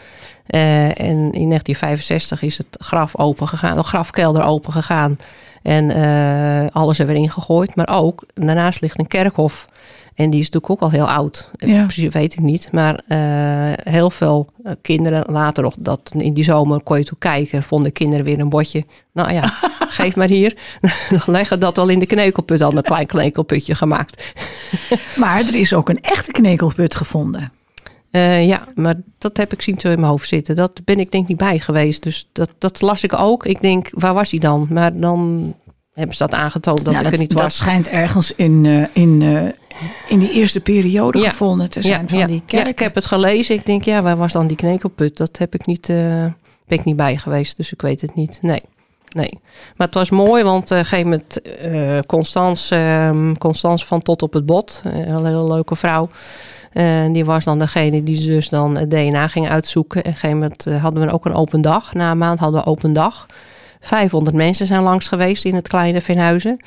Eh, 0.47 0.85
en 0.85 1.31
in 1.31 1.47
1965 1.49 2.41
is 2.41 2.57
het 2.57 2.67
graf 2.71 3.17
open 3.17 3.47
gegaan, 3.47 3.75
de 3.75 3.83
grafkelder 3.83 4.43
open 4.43 4.71
gegaan. 4.73 5.17
En 5.61 5.91
eh, 5.91 6.69
alles 6.71 6.99
er 6.99 7.05
weer 7.05 7.15
ingegooid. 7.15 7.75
Maar 7.75 7.89
ook, 7.89 8.25
daarnaast 8.33 8.81
ligt 8.81 8.99
een 8.99 9.07
kerkhof. 9.07 9.67
En 10.15 10.29
die 10.29 10.39
is 10.39 10.49
natuurlijk 10.49 10.71
ook 10.71 10.81
al 10.81 10.97
heel 10.97 11.09
oud. 11.09 11.49
Ja. 11.57 11.83
Precies 11.83 12.13
weet 12.13 12.33
ik 12.33 12.39
niet. 12.39 12.69
Maar 12.71 13.01
eh, 13.07 13.91
heel 13.93 14.09
veel 14.09 14.49
eh, 14.63 14.71
kinderen 14.81 15.23
later 15.31 15.63
nog, 15.63 15.75
dat 15.79 16.11
in 16.17 16.33
die 16.33 16.43
zomer 16.43 16.83
kon 16.83 16.97
je 16.97 17.03
toe 17.03 17.17
kijken, 17.17 17.63
vonden 17.63 17.91
kinderen 17.91 18.25
weer 18.25 18.39
een 18.39 18.49
botje. 18.49 18.85
Nou 19.11 19.33
ja, 19.33 19.53
geef 19.99 20.15
maar 20.15 20.27
hier. 20.27 20.57
Dan 21.09 21.21
leggen 21.25 21.59
dat 21.59 21.77
al 21.77 21.89
in 21.89 21.99
de 21.99 22.05
knekelput, 22.05 22.61
al 22.61 22.77
een 22.77 22.83
klein 22.83 23.05
knekelputje 23.05 23.75
gemaakt. 23.75 24.33
Maar 25.15 25.39
er 25.39 25.55
is 25.55 25.73
ook 25.73 25.89
een 25.89 26.01
echte 26.01 26.31
knekelput 26.31 26.95
gevonden. 26.95 27.51
Eh, 28.15 28.45
ja, 28.47 28.63
maar 28.75 28.95
dat 29.17 29.37
heb 29.37 29.53
ik 29.53 29.61
zien 29.61 29.79
zo 29.79 29.87
in 29.89 29.99
mijn 29.99 30.09
hoofd 30.11 30.27
zitten. 30.27 30.55
Dat 30.55 30.81
ben 30.85 30.99
ik 30.99 31.11
denk 31.11 31.27
niet 31.27 31.37
bij 31.37 31.59
geweest. 31.59 32.03
Dus 32.03 32.29
dat, 32.31 32.49
dat 32.57 32.81
las 32.81 33.03
ik 33.03 33.19
ook. 33.19 33.45
Ik 33.45 33.61
denk, 33.61 33.89
waar 33.91 34.13
was 34.13 34.31
hij 34.31 34.39
dan? 34.39 34.67
Maar 34.69 34.99
dan 34.99 35.53
hebben 35.93 36.15
ze 36.15 36.23
dat 36.23 36.33
aangetoond 36.33 36.85
dat 36.85 36.93
Ja, 36.93 36.99
ik 36.99 37.11
er 37.11 37.17
niet 37.17 37.29
dat 37.31 37.41
was. 37.41 37.55
schijnt 37.55 37.87
ergens 37.87 38.35
in, 38.35 38.65
eh, 38.65 39.03
in, 39.03 39.21
eh, 39.21 39.81
in 40.09 40.19
die 40.19 40.31
eerste 40.31 40.59
periode 40.59 41.19
Ja. 41.19 41.29
gevonden 41.29 41.69
te 41.69 41.81
zijn 41.81 42.09
van 42.09 42.27
die 42.27 42.41
kerk. 42.45 42.63
ja, 42.63 42.69
ik 42.71 42.79
heb 42.79 42.95
het 42.95 43.05
gelezen. 43.05 43.55
Ik 43.55 43.65
denk, 43.65 43.83
ja, 43.83 44.01
waar 44.01 44.17
was 44.17 44.33
dan 44.33 44.47
die 44.47 44.57
knekelput? 44.57 45.17
Dat 45.17 45.37
heb 45.37 45.53
ik 45.53 45.65
niet, 45.65 45.87
ben 45.87 46.33
ik 46.67 46.83
niet 46.83 46.95
bij 46.95 47.17
geweest. 47.17 47.57
Dus 47.57 47.71
ik 47.71 47.81
weet 47.81 48.01
het 48.01 48.15
niet. 48.15 48.39
Nee. 48.41 48.61
Nee, 49.15 49.39
maar 49.75 49.87
het 49.87 49.95
was 49.95 50.09
mooi, 50.09 50.43
want 50.43 50.63
op 50.71 50.77
een 50.77 50.85
gegeven 50.85 51.09
moment 51.09 51.41
eh 51.41 51.99
Constance, 52.07 52.75
ehm, 52.75 53.33
Constance 53.33 53.85
van 53.85 54.01
Tot 54.01 54.21
op 54.21 54.33
het 54.33 54.45
Bot, 54.45 54.81
een 54.83 55.25
hele 55.25 55.43
leuke 55.47 55.75
vrouw. 55.75 56.09
En 56.75 57.11
die 57.11 57.25
was 57.25 57.43
dan 57.43 57.59
degene 57.59 58.03
die 58.03 58.25
dus 58.25 58.49
dan 58.49 58.77
het 58.77 58.91
DNA 58.91 59.27
ging 59.27 59.49
uitzoeken. 59.49 60.03
En 60.03 60.09
op 60.09 60.13
een 60.13 60.19
gegeven 60.19 60.39
moment 60.39 60.65
eh, 60.65 60.81
hadden 60.81 61.05
we 61.05 61.13
ook 61.13 61.25
een 61.25 61.33
open 61.33 61.61
dag. 61.61 61.93
Na 61.93 62.11
een 62.11 62.17
maand 62.17 62.39
hadden 62.39 62.61
we 62.61 62.67
open 62.67 62.93
dag. 62.93 63.25
500 63.79 64.35
mensen 64.35 64.65
zijn 64.65 64.81
langs 64.81 65.07
geweest 65.07 65.45
in 65.45 65.55
het 65.55 65.67
kleine 65.67 66.01
Veenhuizen. 66.01 66.59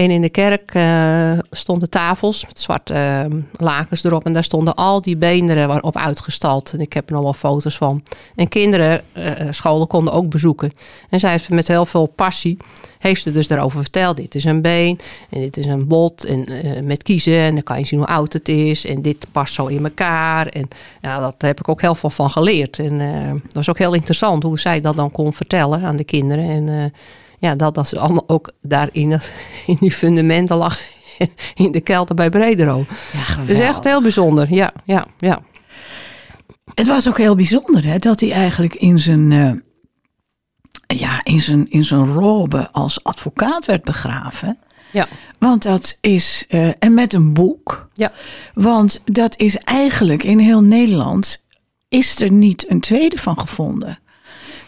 En 0.00 0.10
in 0.10 0.20
de 0.20 0.28
kerk 0.28 0.70
eh, 0.74 1.38
stonden 1.50 1.90
tafels 1.90 2.46
met 2.46 2.60
zwarte 2.60 2.94
eh, 2.94 3.24
lakens 3.52 4.04
erop. 4.04 4.26
En 4.26 4.32
daar 4.32 4.44
stonden 4.44 4.74
al 4.74 5.00
die 5.02 5.16
beenderen 5.16 5.82
op 5.82 5.96
uitgestald. 5.96 6.72
En 6.72 6.80
ik 6.80 6.92
heb 6.92 7.08
er 7.08 7.14
nog 7.14 7.22
wel 7.22 7.32
foto's 7.32 7.76
van. 7.76 8.02
En 8.36 8.48
kinderen, 8.48 9.02
eh, 9.12 9.46
scholen 9.50 9.86
konden 9.86 10.12
ook 10.12 10.28
bezoeken. 10.28 10.72
En 11.08 11.20
zij 11.20 11.30
heeft 11.30 11.48
met 11.48 11.68
heel 11.68 11.86
veel 11.86 12.06
passie, 12.06 12.56
heeft 12.98 13.22
ze 13.22 13.32
dus 13.32 13.48
daarover 13.48 13.80
verteld. 13.80 14.16
Dit 14.16 14.34
is 14.34 14.44
een 14.44 14.62
been 14.62 14.98
en 15.30 15.40
dit 15.40 15.56
is 15.56 15.66
een 15.66 15.86
bot. 15.86 16.24
En 16.24 16.46
met 16.86 17.02
kiezen 17.02 17.38
en 17.38 17.54
dan 17.54 17.62
kan 17.62 17.78
je 17.78 17.84
zien 17.84 17.98
hoe 17.98 18.08
oud 18.08 18.32
het 18.32 18.48
is. 18.48 18.86
En 18.86 19.02
dit 19.02 19.26
past 19.32 19.54
zo 19.54 19.66
in 19.66 19.84
elkaar. 19.84 20.46
En 20.46 20.68
ja, 21.02 21.18
dat 21.18 21.34
heb 21.38 21.60
ik 21.60 21.68
ook 21.68 21.80
heel 21.80 21.94
veel 21.94 22.10
van 22.10 22.30
geleerd. 22.30 22.78
En 22.78 22.98
dat 23.32 23.52
was 23.52 23.68
ook 23.68 23.78
heel 23.78 23.94
interessant 23.94 24.42
hoe 24.42 24.58
zij 24.58 24.80
dat 24.80 24.96
dan 24.96 25.10
kon 25.10 25.32
vertellen 25.32 25.82
aan 25.82 25.96
de 25.96 26.04
kinderen. 26.04 26.44
En 26.44 26.92
ja, 27.40 27.54
dat, 27.54 27.74
dat 27.74 27.88
ze 27.88 27.98
allemaal 27.98 28.24
ook 28.26 28.50
daar 28.60 28.88
in, 28.92 29.10
het, 29.10 29.32
in 29.66 29.76
die 29.80 29.92
fundamenten 29.92 30.56
lag. 30.56 30.78
In 31.54 31.72
de 31.72 31.80
kelder 31.80 32.14
bij 32.14 32.30
Bredero. 32.30 32.86
Ja, 33.12 33.36
Dat 33.36 33.48
is 33.48 33.58
echt 33.58 33.84
heel 33.84 34.02
bijzonder. 34.02 34.54
Ja, 34.54 34.72
ja, 34.84 35.06
ja. 35.18 35.42
Het 36.74 36.86
was 36.86 37.08
ook 37.08 37.18
heel 37.18 37.34
bijzonder 37.34 37.84
hè, 37.84 37.98
dat 37.98 38.20
hij 38.20 38.32
eigenlijk 38.32 38.74
in 38.74 38.98
zijn, 38.98 39.32
eh, 39.32 40.98
ja, 40.98 41.20
in, 41.24 41.40
zijn, 41.40 41.70
in 41.70 41.84
zijn 41.84 42.12
robe 42.12 42.68
als 42.72 43.04
advocaat 43.04 43.64
werd 43.64 43.82
begraven. 43.82 44.58
Ja. 44.92 45.08
Want 45.38 45.62
dat 45.62 45.98
is, 46.00 46.44
eh, 46.48 46.68
en 46.78 46.94
met 46.94 47.12
een 47.12 47.32
boek. 47.32 47.88
Ja. 47.92 48.12
Want 48.54 49.02
dat 49.04 49.38
is 49.38 49.56
eigenlijk 49.56 50.22
in 50.22 50.38
heel 50.38 50.62
Nederland, 50.62 51.44
is 51.88 52.20
er 52.20 52.30
niet 52.30 52.70
een 52.70 52.80
tweede 52.80 53.16
van 53.16 53.38
gevonden. 53.38 53.98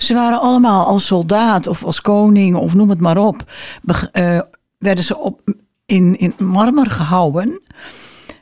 Ze 0.02 0.14
waren 0.14 0.40
allemaal 0.40 0.86
als 0.86 1.06
soldaat 1.06 1.66
of 1.66 1.84
als 1.84 2.00
koning 2.00 2.56
of 2.56 2.74
noem 2.74 2.90
het 2.90 3.00
maar 3.00 3.16
op. 3.16 3.52
eh, 4.12 4.40
werden 4.78 5.04
ze 5.04 5.18
op, 5.18 5.40
in, 5.86 6.16
in 6.18 6.34
marmer 6.38 6.90
gehouden. 6.90 7.60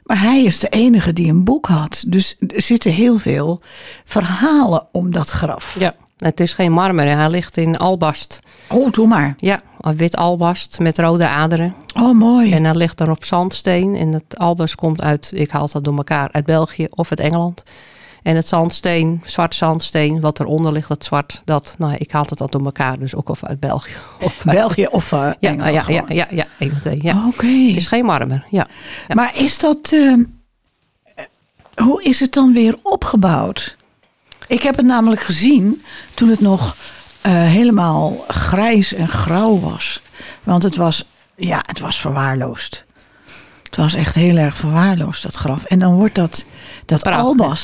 Maar 0.02 0.20
hij 0.20 0.44
is 0.44 0.58
de 0.58 0.68
enige 0.68 1.12
die 1.12 1.30
een 1.30 1.44
boek 1.44 1.66
had. 1.66 2.04
Dus 2.06 2.36
er 2.46 2.62
zitten 2.62 2.92
heel 2.92 3.18
veel 3.18 3.60
verhalen 4.04 4.86
om 4.92 5.12
dat 5.12 5.30
graf. 5.30 5.76
Ja, 5.78 5.94
het 6.18 6.40
is 6.40 6.54
geen 6.54 6.72
marmer. 6.72 7.16
Hij 7.16 7.30
ligt 7.30 7.56
in 7.56 7.76
albast. 7.76 8.40
Oh, 8.68 8.90
doe 8.90 9.06
maar. 9.06 9.34
Ja, 9.36 9.60
wit 9.96 10.16
albast 10.16 10.78
met 10.78 10.98
rode 10.98 11.28
aderen. 11.28 11.74
Oh, 11.94 12.14
mooi. 12.18 12.52
En 12.52 12.64
hij 12.64 12.74
ligt 12.74 12.98
dan 12.98 13.10
op 13.10 13.24
zandsteen. 13.24 13.96
En 13.96 14.12
het 14.12 14.38
albast 14.38 14.74
komt 14.74 15.02
uit, 15.02 15.30
ik 15.34 15.50
haal 15.50 15.68
dat 15.72 15.84
door 15.84 15.96
elkaar, 15.96 16.28
uit 16.32 16.44
België 16.44 16.86
of 16.90 17.10
uit 17.10 17.20
Engeland. 17.20 17.62
En 18.22 18.36
het 18.36 18.48
zandsteen, 18.48 19.22
zwart 19.24 19.54
zandsteen, 19.54 20.20
wat 20.20 20.40
eronder 20.40 20.72
ligt, 20.72 20.88
dat 20.88 21.04
zwart, 21.04 21.42
dat, 21.44 21.74
nou, 21.78 21.94
ik 21.98 22.10
haal 22.10 22.26
het 22.28 22.38
dan 22.38 22.48
door 22.50 22.64
elkaar. 22.64 22.98
Dus 22.98 23.14
ook 23.14 23.28
of 23.28 23.44
uit 23.44 23.60
België. 23.60 23.92
Of 24.20 24.44
België 24.44 24.86
of 24.86 25.12
uh, 25.12 25.18
Ja, 25.18 25.50
Engeland 25.50 25.74
ja, 25.74 25.84
ja, 25.88 26.04
ja, 26.08 26.26
ja, 26.30 26.46
ja. 27.00 27.26
Oké. 27.26 27.46
Het 27.46 27.76
is 27.76 27.86
geen 27.86 28.04
marmer, 28.04 28.46
ja. 28.50 28.66
Ja. 29.08 29.14
Maar 29.14 29.36
is 29.38 29.58
dat. 29.58 29.92
eh, 29.92 30.14
hoe 31.84 32.02
is 32.02 32.20
het 32.20 32.32
dan 32.32 32.52
weer 32.52 32.78
opgebouwd? 32.82 33.76
Ik 34.46 34.62
heb 34.62 34.76
het 34.76 34.86
namelijk 34.86 35.20
gezien 35.20 35.82
toen 36.14 36.28
het 36.28 36.40
nog 36.40 36.76
eh, 37.20 37.32
helemaal 37.32 38.24
grijs 38.28 38.92
en 38.94 39.08
grauw 39.08 39.58
was. 39.58 40.00
Want 40.42 40.62
het 40.62 40.76
was, 40.76 41.04
ja, 41.36 41.62
het 41.66 41.80
was 41.80 42.00
verwaarloosd. 42.00 42.84
Het 43.70 43.78
was 43.78 43.94
echt 43.94 44.14
heel 44.14 44.36
erg 44.36 44.56
verwaarloosd, 44.56 45.22
dat 45.22 45.34
graf. 45.36 45.64
En 45.64 45.78
dan 45.78 45.94
wordt 45.94 46.14
dat, 46.14 46.44
dat 46.84 47.02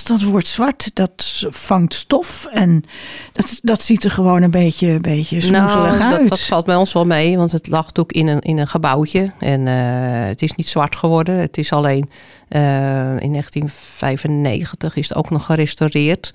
dat 0.06 0.22
wordt 0.22 0.46
zwart, 0.46 0.90
dat 0.94 1.44
vangt 1.50 1.94
stof. 1.94 2.46
En 2.52 2.84
dat, 3.32 3.58
dat 3.62 3.82
ziet 3.82 4.04
er 4.04 4.10
gewoon 4.10 4.42
een 4.42 4.50
beetje, 4.50 4.86
een 4.88 5.02
beetje 5.02 5.40
smoezelig 5.40 5.98
Nou, 5.98 6.12
uit. 6.12 6.20
dat, 6.20 6.28
dat 6.28 6.40
valt 6.40 6.64
bij 6.64 6.74
ons 6.76 6.92
wel 6.92 7.04
mee, 7.04 7.36
want 7.36 7.52
het 7.52 7.66
lag 7.68 7.90
ook 7.94 8.12
in 8.12 8.26
een, 8.26 8.40
in 8.40 8.58
een 8.58 8.66
gebouwtje. 8.68 9.32
En 9.38 9.66
eh, 9.66 9.74
het 10.28 10.42
is 10.42 10.52
niet 10.54 10.68
zwart 10.68 10.96
geworden. 10.96 11.38
Het 11.38 11.58
is 11.58 11.72
alleen 11.72 12.08
eh, 12.48 12.60
in 13.18 13.32
1995 13.32 14.96
is 14.96 15.08
het 15.08 15.18
ook 15.18 15.30
nog 15.30 15.44
gerestaureerd. 15.44 16.32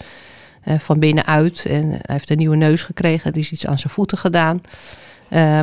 eh, 0.64 0.80
van 0.80 1.00
binnenuit. 1.00 1.66
En 1.66 1.90
hij 1.90 2.00
heeft 2.06 2.30
een 2.30 2.38
nieuwe 2.38 2.56
neus 2.56 2.84
gekregen. 2.84 3.32
Er 3.32 3.38
is 3.40 3.52
iets 3.52 3.66
aan 3.68 3.80
zijn 3.80 3.94
voeten 3.94 4.18
gedaan. 4.18 4.62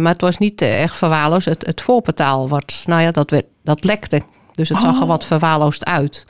Maar 0.01 0.13
het 0.13 0.21
was 0.21 0.39
niet 0.39 0.63
echt 0.63 0.97
verwaarloosd. 0.97 1.45
Het, 1.47 1.67
het 1.67 1.81
voorportaal, 1.81 2.49
wordt, 2.49 2.83
nou 2.87 3.03
ja, 3.03 3.11
dat, 3.11 3.31
werd, 3.31 3.45
dat 3.69 3.85
lekte. 3.85 4.21
Dus 4.53 4.69
het 4.69 4.81
zag 4.81 4.97
er 4.97 5.03
Oh. 5.03 5.09
wat 5.09 5.25
verwaarloosd 5.25 5.85
uit. 5.85 6.27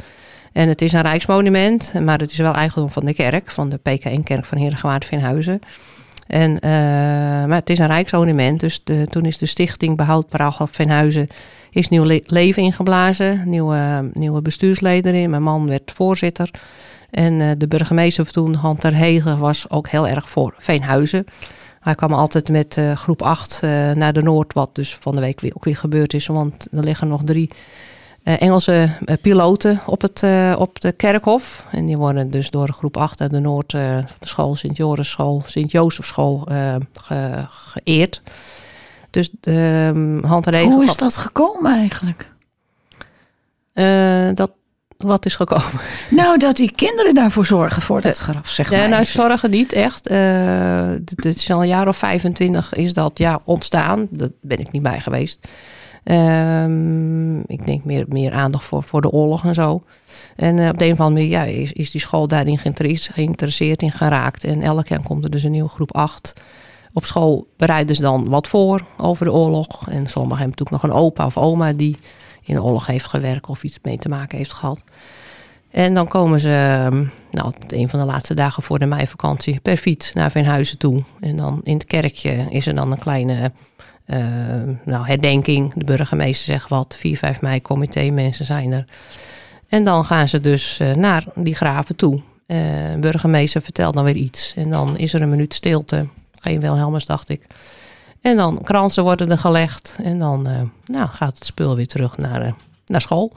En 0.53 0.69
het 0.69 0.83
is 0.83 0.93
een 0.93 1.01
rijksmonument, 1.01 1.93
maar 2.03 2.19
het 2.19 2.31
is 2.31 2.39
wel 2.39 2.55
eigendom 2.55 2.91
van 2.91 3.05
de 3.05 3.15
kerk, 3.15 3.51
van 3.51 3.69
de 3.69 3.77
PKN-kerk 3.77 4.45
van 4.45 4.59
Herengewaard 4.59 5.05
Vinhuizen. 5.05 5.61
En, 6.27 6.59
eh, 6.59 6.71
maar 7.47 7.59
het 7.59 7.71
is 7.71 7.79
een 7.79 7.87
rijksmonument, 7.87 8.61
dus 8.61 8.81
de, 8.85 9.07
toen 9.07 9.23
is 9.25 9.39
de 9.39 9.47
stichting 9.47 9.97
Behoud 9.97 10.29
Paragraaf 10.29 10.71
Venhuizen 10.73 11.27
is 11.71 11.89
nieuw 11.89 12.05
le- 12.05 12.21
leven 12.25 12.63
ingeblazen. 12.63 13.43
Nieuwe, 13.49 14.11
nieuwe 14.13 14.43
bestuursleden 14.43 15.15
in. 15.15 15.31
Mijn 15.31 15.43
man 15.43 15.67
werd 15.69 15.93
voorzitter. 15.95 16.51
En 17.11 17.41
eh, 17.41 17.49
de 17.59 17.69
burgemeester 17.69 18.25
van 18.25 18.33
toen, 18.33 18.55
Han 18.55 18.77
ter 18.77 18.95
Hegen, 18.95 19.39
was 19.39 19.71
ook 19.71 19.89
heel 19.89 20.09
erg 20.09 20.29
voor 20.31 20.55
Veenhuizen. 20.59 21.25
Hij 21.89 21.97
kwam 21.97 22.13
altijd 22.13 22.49
met 22.49 22.77
eh, 22.77 22.93
groep 22.97 23.23
8 23.23 23.61
eh, 23.63 23.91
naar 23.91 24.13
de 24.13 24.23
Noord, 24.23 24.53
wat 24.53 24.75
dus 24.75 24.95
van 24.97 25.15
de 25.15 25.21
week 25.21 25.41
weer, 25.41 25.53
ook 25.55 25.65
weer 25.65 25.77
gebeurd 25.77 26.15
is. 26.15 26.27
Want 26.27 26.67
er 26.73 26.85
liggen 26.85 27.09
nog 27.09 27.23
drie 27.25 27.51
eh, 28.23 28.43
Engelse 28.43 28.89
piloten 29.21 29.81
op, 29.87 30.03
het, 30.03 30.23
op 30.59 30.81
de 30.81 30.93
kerkhof. 30.93 31.67
En 31.71 31.87
die 31.87 31.97
worden 31.97 32.31
dus 32.31 32.51
door 32.51 32.69
groep 32.73 32.97
8 32.97 33.21
uit 33.21 33.31
de 33.31 33.39
Noord, 33.41 33.71
de 33.71 34.05
school 34.21 34.57
Sint-Joris 34.57 35.11
school, 35.11 35.43
Sint-Jozefschool 35.47 36.47
eh, 36.49 36.75
ge- 36.93 37.45
geëerd. 37.49 38.23
Dus 39.11 39.31
ehm 39.41 40.25
Han 40.25 40.43
ter 40.43 40.55
Hegen... 40.55 40.73
Hoe 40.73 40.85
is 40.85 40.97
dat 40.97 41.17
gekomen 41.17 41.73
eigenlijk? 41.73 42.33
Dat, 44.35 44.53
wat 44.99 45.27
is 45.27 45.37
gekomen? 45.37 45.81
Nou, 46.11 46.39
dat 46.39 46.57
die 46.57 46.73
kinderen 46.73 47.15
daarvoor 47.15 47.47
zorgen 47.47 47.83
voor 47.83 48.01
dat 48.01 48.19
graf, 48.19 48.49
zeg 48.49 48.71
maar. 48.71 48.79
Ja, 48.79 48.87
nou, 48.87 49.05
zorgen 49.05 49.51
niet 49.51 49.73
echt. 49.73 50.07
Eh, 50.07 50.19
het 50.89 51.13
het 51.17 51.37
is 51.37 51.51
al 51.51 51.61
een 51.61 51.69
jaar 51.69 51.89
of 51.89 51.97
25 51.97 52.75
is 52.75 52.93
dat 52.93 53.19
ja, 53.19 53.41
ontstaan. 53.45 54.07
Dat 54.11 54.31
ben 54.41 54.59
ik 54.59 54.71
niet 54.71 54.83
bij 54.83 55.01
geweest. 55.01 55.49
Ehm, 56.05 57.39
ik 57.41 57.67
denk 57.67 57.85
meer, 57.85 58.05
meer 58.09 58.33
aandacht 58.33 58.65
voor, 58.65 58.83
voor 58.83 59.01
de 59.01 59.11
oorlog 59.11 59.45
en 59.45 59.55
zo. 59.55 59.83
En 60.37 60.59
eh, 60.59 60.69
op 60.69 60.79
de 60.79 60.85
een 60.85 60.93
of 60.93 61.01
andere 61.01 61.27
manier 61.27 61.39
ja, 61.39 61.61
is, 61.61 61.73
is 61.73 61.91
die 61.91 62.01
school 62.01 62.29
daarin 62.29 62.59
geïnteresseerd, 62.59 63.15
geïnteresseerd 63.15 63.83
in 63.83 63.93
geraakt. 63.93 64.45
En 64.45 64.63
elk 64.63 64.89
jaar 64.89 65.03
komt 65.03 65.25
er 65.25 65.31
dus 65.31 65.43
een 65.43 65.51
nieuwe 65.51 65.69
groep 65.69 65.97
8. 65.97 66.33
Op 66.93 67.05
school 67.05 67.47
bereiden 67.57 67.97
ze 67.97 68.03
dan 68.03 68.29
wat 68.29 68.49
voor 68.49 68.85
over 68.97 69.25
de 69.25 69.33
oorlog. 69.33 69.89
En 69.89 70.07
sommigen 70.07 70.39
hebben 70.39 70.57
natuurlijk 70.59 70.71
nog 70.71 70.83
een 70.83 71.03
opa 71.03 71.27
of 71.27 71.37
oma 71.37 71.73
die 71.73 71.97
in 72.49 72.55
de 72.55 72.63
oorlog 72.63 72.87
heeft 72.87 73.07
gewerkt 73.07 73.47
of 73.47 73.63
iets 73.63 73.79
mee 73.83 73.97
te 73.97 74.09
maken 74.09 74.39
heeft 74.39 74.53
gehad. 74.53 74.81
En 75.71 75.95
dan 75.95 76.09
komen 76.09 76.41
ze, 76.41 76.49
ehm, 76.49 77.05
nou, 77.31 77.53
een 77.69 77.89
van 77.89 77.99
de 77.99 78.07
laatste 78.07 78.35
dagen 78.35 78.63
voor 78.63 78.79
de 78.79 78.87
meivakantie, 78.87 79.61
per 79.61 79.77
fiets 79.77 80.13
naar 80.13 80.31
Veenhuizen 80.31 80.79
toe. 80.79 81.03
En 81.21 81.37
dan 81.37 81.61
in 81.65 81.75
het 81.75 81.85
kerkje 81.85 82.47
is 82.51 82.67
er 82.67 82.75
dan 82.75 82.93
een 82.93 82.99
kleine 82.99 83.53
eh, 84.05 84.19
nou, 84.85 85.07
herdenking. 85.07 85.75
De 85.75 85.85
burgemeester 85.85 86.53
zegt 86.53 86.69
wat, 86.69 86.95
4, 86.99 87.17
5 87.17 87.41
mei 87.41 87.63
comité, 87.63 88.11
mensen 88.11 88.45
zijn 88.45 88.73
er. 88.73 88.85
En 89.69 89.85
dan 89.85 90.05
gaan 90.05 90.29
ze 90.29 90.41
dus 90.41 90.81
eh, 90.81 90.93
naar 90.93 91.25
die 91.35 91.55
graven 91.55 91.97
toe. 91.97 92.23
De 92.47 92.97
burgemeester 93.01 93.63
vertelt 93.63 93.95
dan 93.95 94.05
weer 94.05 94.17
iets. 94.17 94.55
En 94.57 94.71
dan 94.71 94.99
is 94.99 95.15
er 95.15 95.23
een 95.23 95.29
minuut 95.29 95.55
stilte. 95.55 96.07
Geen 96.41 96.61
Wilhelmus, 96.61 97.07
dacht 97.07 97.29
ik. 97.29 97.47
En 98.21 98.37
dan 98.37 98.59
kransen 98.63 99.03
worden 99.03 99.31
er 99.31 99.39
gelegd. 99.39 99.97
En 100.03 100.19
dan 100.19 100.47
eh, 100.47 100.61
nou, 100.85 101.09
gaat 101.09 101.35
het 101.35 101.47
spul 101.47 101.77
weer 101.77 101.87
terug 101.87 102.17
naar, 102.17 102.43
eh, 102.43 102.53
naar 102.87 103.01
school. 103.01 103.33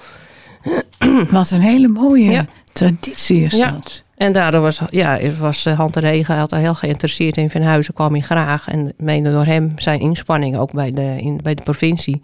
Wat 1.31 1.51
een 1.51 1.61
hele 1.61 1.87
mooie 1.87 2.31
Ja. 2.31 2.45
traditie 2.73 3.43
is 3.43 3.57
Ja. 3.57 3.71
dat. 3.71 4.03
En 4.15 4.33
daardoor 4.33 4.61
was, 4.61 4.81
ja, 4.89 5.19
was 5.39 5.65
eh, 5.65 5.77
Han 5.77 5.91
ter 5.91 6.01
Regen 6.01 6.35
had 6.37 6.51
er 6.51 6.57
heel 6.57 6.75
geïnteresseerd 6.75 7.37
in 7.37 7.49
Venhuizen, 7.49 7.93
kwam 7.93 8.11
hij 8.11 8.21
graag. 8.21 8.67
En 8.67 8.93
mede 8.97 9.31
door 9.31 9.45
hem 9.45 9.71
zijn 9.75 9.99
inspanning 9.99 10.57
ook 10.57 10.71
bij 10.73 10.91
de, 10.91 11.15
in, 11.17 11.39
bij 11.43 11.53
de 11.55 11.63
provincie, 11.63 12.19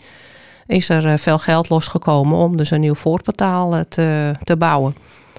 is 0.67 0.89
er 0.89 1.19
veel 1.19 1.39
geld 1.39 1.69
losgekomen 1.69 2.37
om 2.37 2.57
dus 2.57 2.71
een 2.71 2.79
nieuw 2.79 2.95
voorportaal 2.95 3.83
te, 3.89 4.33
te 4.43 4.57
bouwen. 4.57 4.95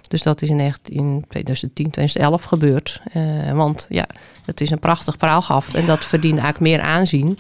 Dus 0.09 0.23
dat 0.23 0.43
is 0.43 0.49
in, 0.49 0.61
echt 0.61 0.89
in 0.89 1.25
2010, 1.29 1.91
2011 1.91 2.45
gebeurd. 2.45 3.01
Eh, 3.13 3.53
want 3.53 3.87
ja, 3.89 4.07
het 4.45 4.61
is 4.61 4.71
een 4.71 4.79
prachtig 4.79 5.17
praalgraf 5.17 5.75
en 5.75 5.87
dat 5.87 6.05
verdient 6.05 6.39
eigenlijk 6.39 6.61
meer 6.61 6.81
aanzien. 6.81 7.39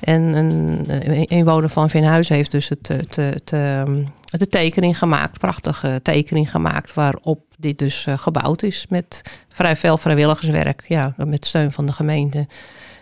En 0.00 0.22
een 0.22 0.84
een 0.88 1.26
inwoner 1.26 1.68
van 1.68 1.90
Venhuizen 1.90 2.34
heeft 2.34 2.50
dus 2.50 2.68
het, 2.68 2.88
het, 2.88 3.16
het, 3.16 3.52
ehm, 3.52 4.04
de 4.24 4.48
tekening 4.48 4.98
gemaakt, 4.98 5.38
prachtige 5.38 6.00
tekening 6.02 6.50
gemaakt, 6.50 6.94
waarop 6.94 7.44
dit 7.58 7.78
dus 7.78 8.06
eh, 8.06 8.18
gebouwd 8.18 8.62
is 8.62 8.86
met 8.88 9.22
vrij 9.48 9.76
veel 9.76 9.96
vrijwilligerswerk. 9.96 10.84
Ja, 10.88 11.14
met 11.16 11.46
steun 11.46 11.72
van 11.72 11.86
de 11.86 11.92
gemeente, 11.92 12.46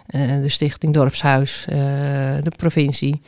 eh, 0.07 0.21
de 0.41 0.49
Stichting 0.49 0.95
Dorpshuis, 0.95 1.65
de 2.43 2.53
provincie. 2.57 3.21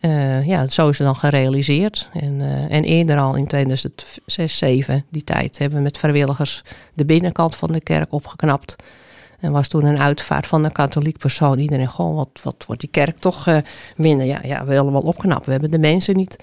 Eh, 0.00 0.46
ja, 0.46 0.68
zo 0.68 0.88
is 0.88 0.98
het 0.98 1.06
dan 1.06 1.16
gerealiseerd. 1.16 2.08
En, 2.12 2.40
eh, 2.40 2.76
en 2.76 2.84
eerder 2.84 3.18
al 3.18 3.34
in 3.34 3.46
2006, 3.46 4.18
2007, 4.24 5.04
die 5.10 5.24
tijd, 5.24 5.58
hebben 5.58 5.78
we 5.78 5.84
met 5.84 5.98
vrijwilligers 5.98 6.62
de 6.94 7.04
binnenkant 7.04 7.56
van 7.56 7.72
de 7.72 7.80
kerk 7.80 8.12
opgeknapt. 8.12 8.76
En 9.40 9.52
was 9.52 9.68
toen 9.68 9.84
een 9.84 10.00
uitvaart 10.00 10.46
van 10.46 10.64
een 10.64 10.72
katholiek 10.72 11.18
persoon. 11.18 11.58
Iedereen, 11.58 11.86
goh, 11.86 12.14
wat, 12.14 12.40
wat 12.42 12.64
wordt 12.66 12.80
die 12.80 12.90
kerk 12.90 13.18
toch 13.18 13.46
eh, 13.46 13.56
minder? 13.96 14.26
Ja, 14.26 14.40
ja, 14.42 14.60
we 14.60 14.66
willen 14.66 14.92
wel 14.92 15.00
opknappen. 15.00 15.44
We 15.44 15.50
hebben 15.50 15.70
de 15.70 15.78
mensen 15.78 16.16
niet. 16.16 16.36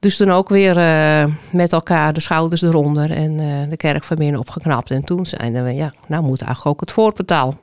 Dus 0.00 0.16
toen 0.16 0.30
ook 0.30 0.48
weer 0.48 0.76
eh, 0.76 1.24
met 1.50 1.72
elkaar 1.72 2.12
de 2.12 2.20
schouders 2.20 2.62
eronder 2.62 3.10
en 3.10 3.40
eh, 3.40 3.46
de 3.70 3.76
kerk 3.76 4.04
van 4.04 4.16
binnen 4.16 4.40
opgeknapt. 4.40 4.90
En 4.90 5.04
toen 5.04 5.26
zeiden 5.26 5.64
we, 5.64 5.74
ja, 5.74 5.92
nou 6.06 6.22
moet 6.22 6.42
eigenlijk 6.42 6.74
ook 6.74 6.80
het 6.80 6.92
voorportaal. 6.92 7.60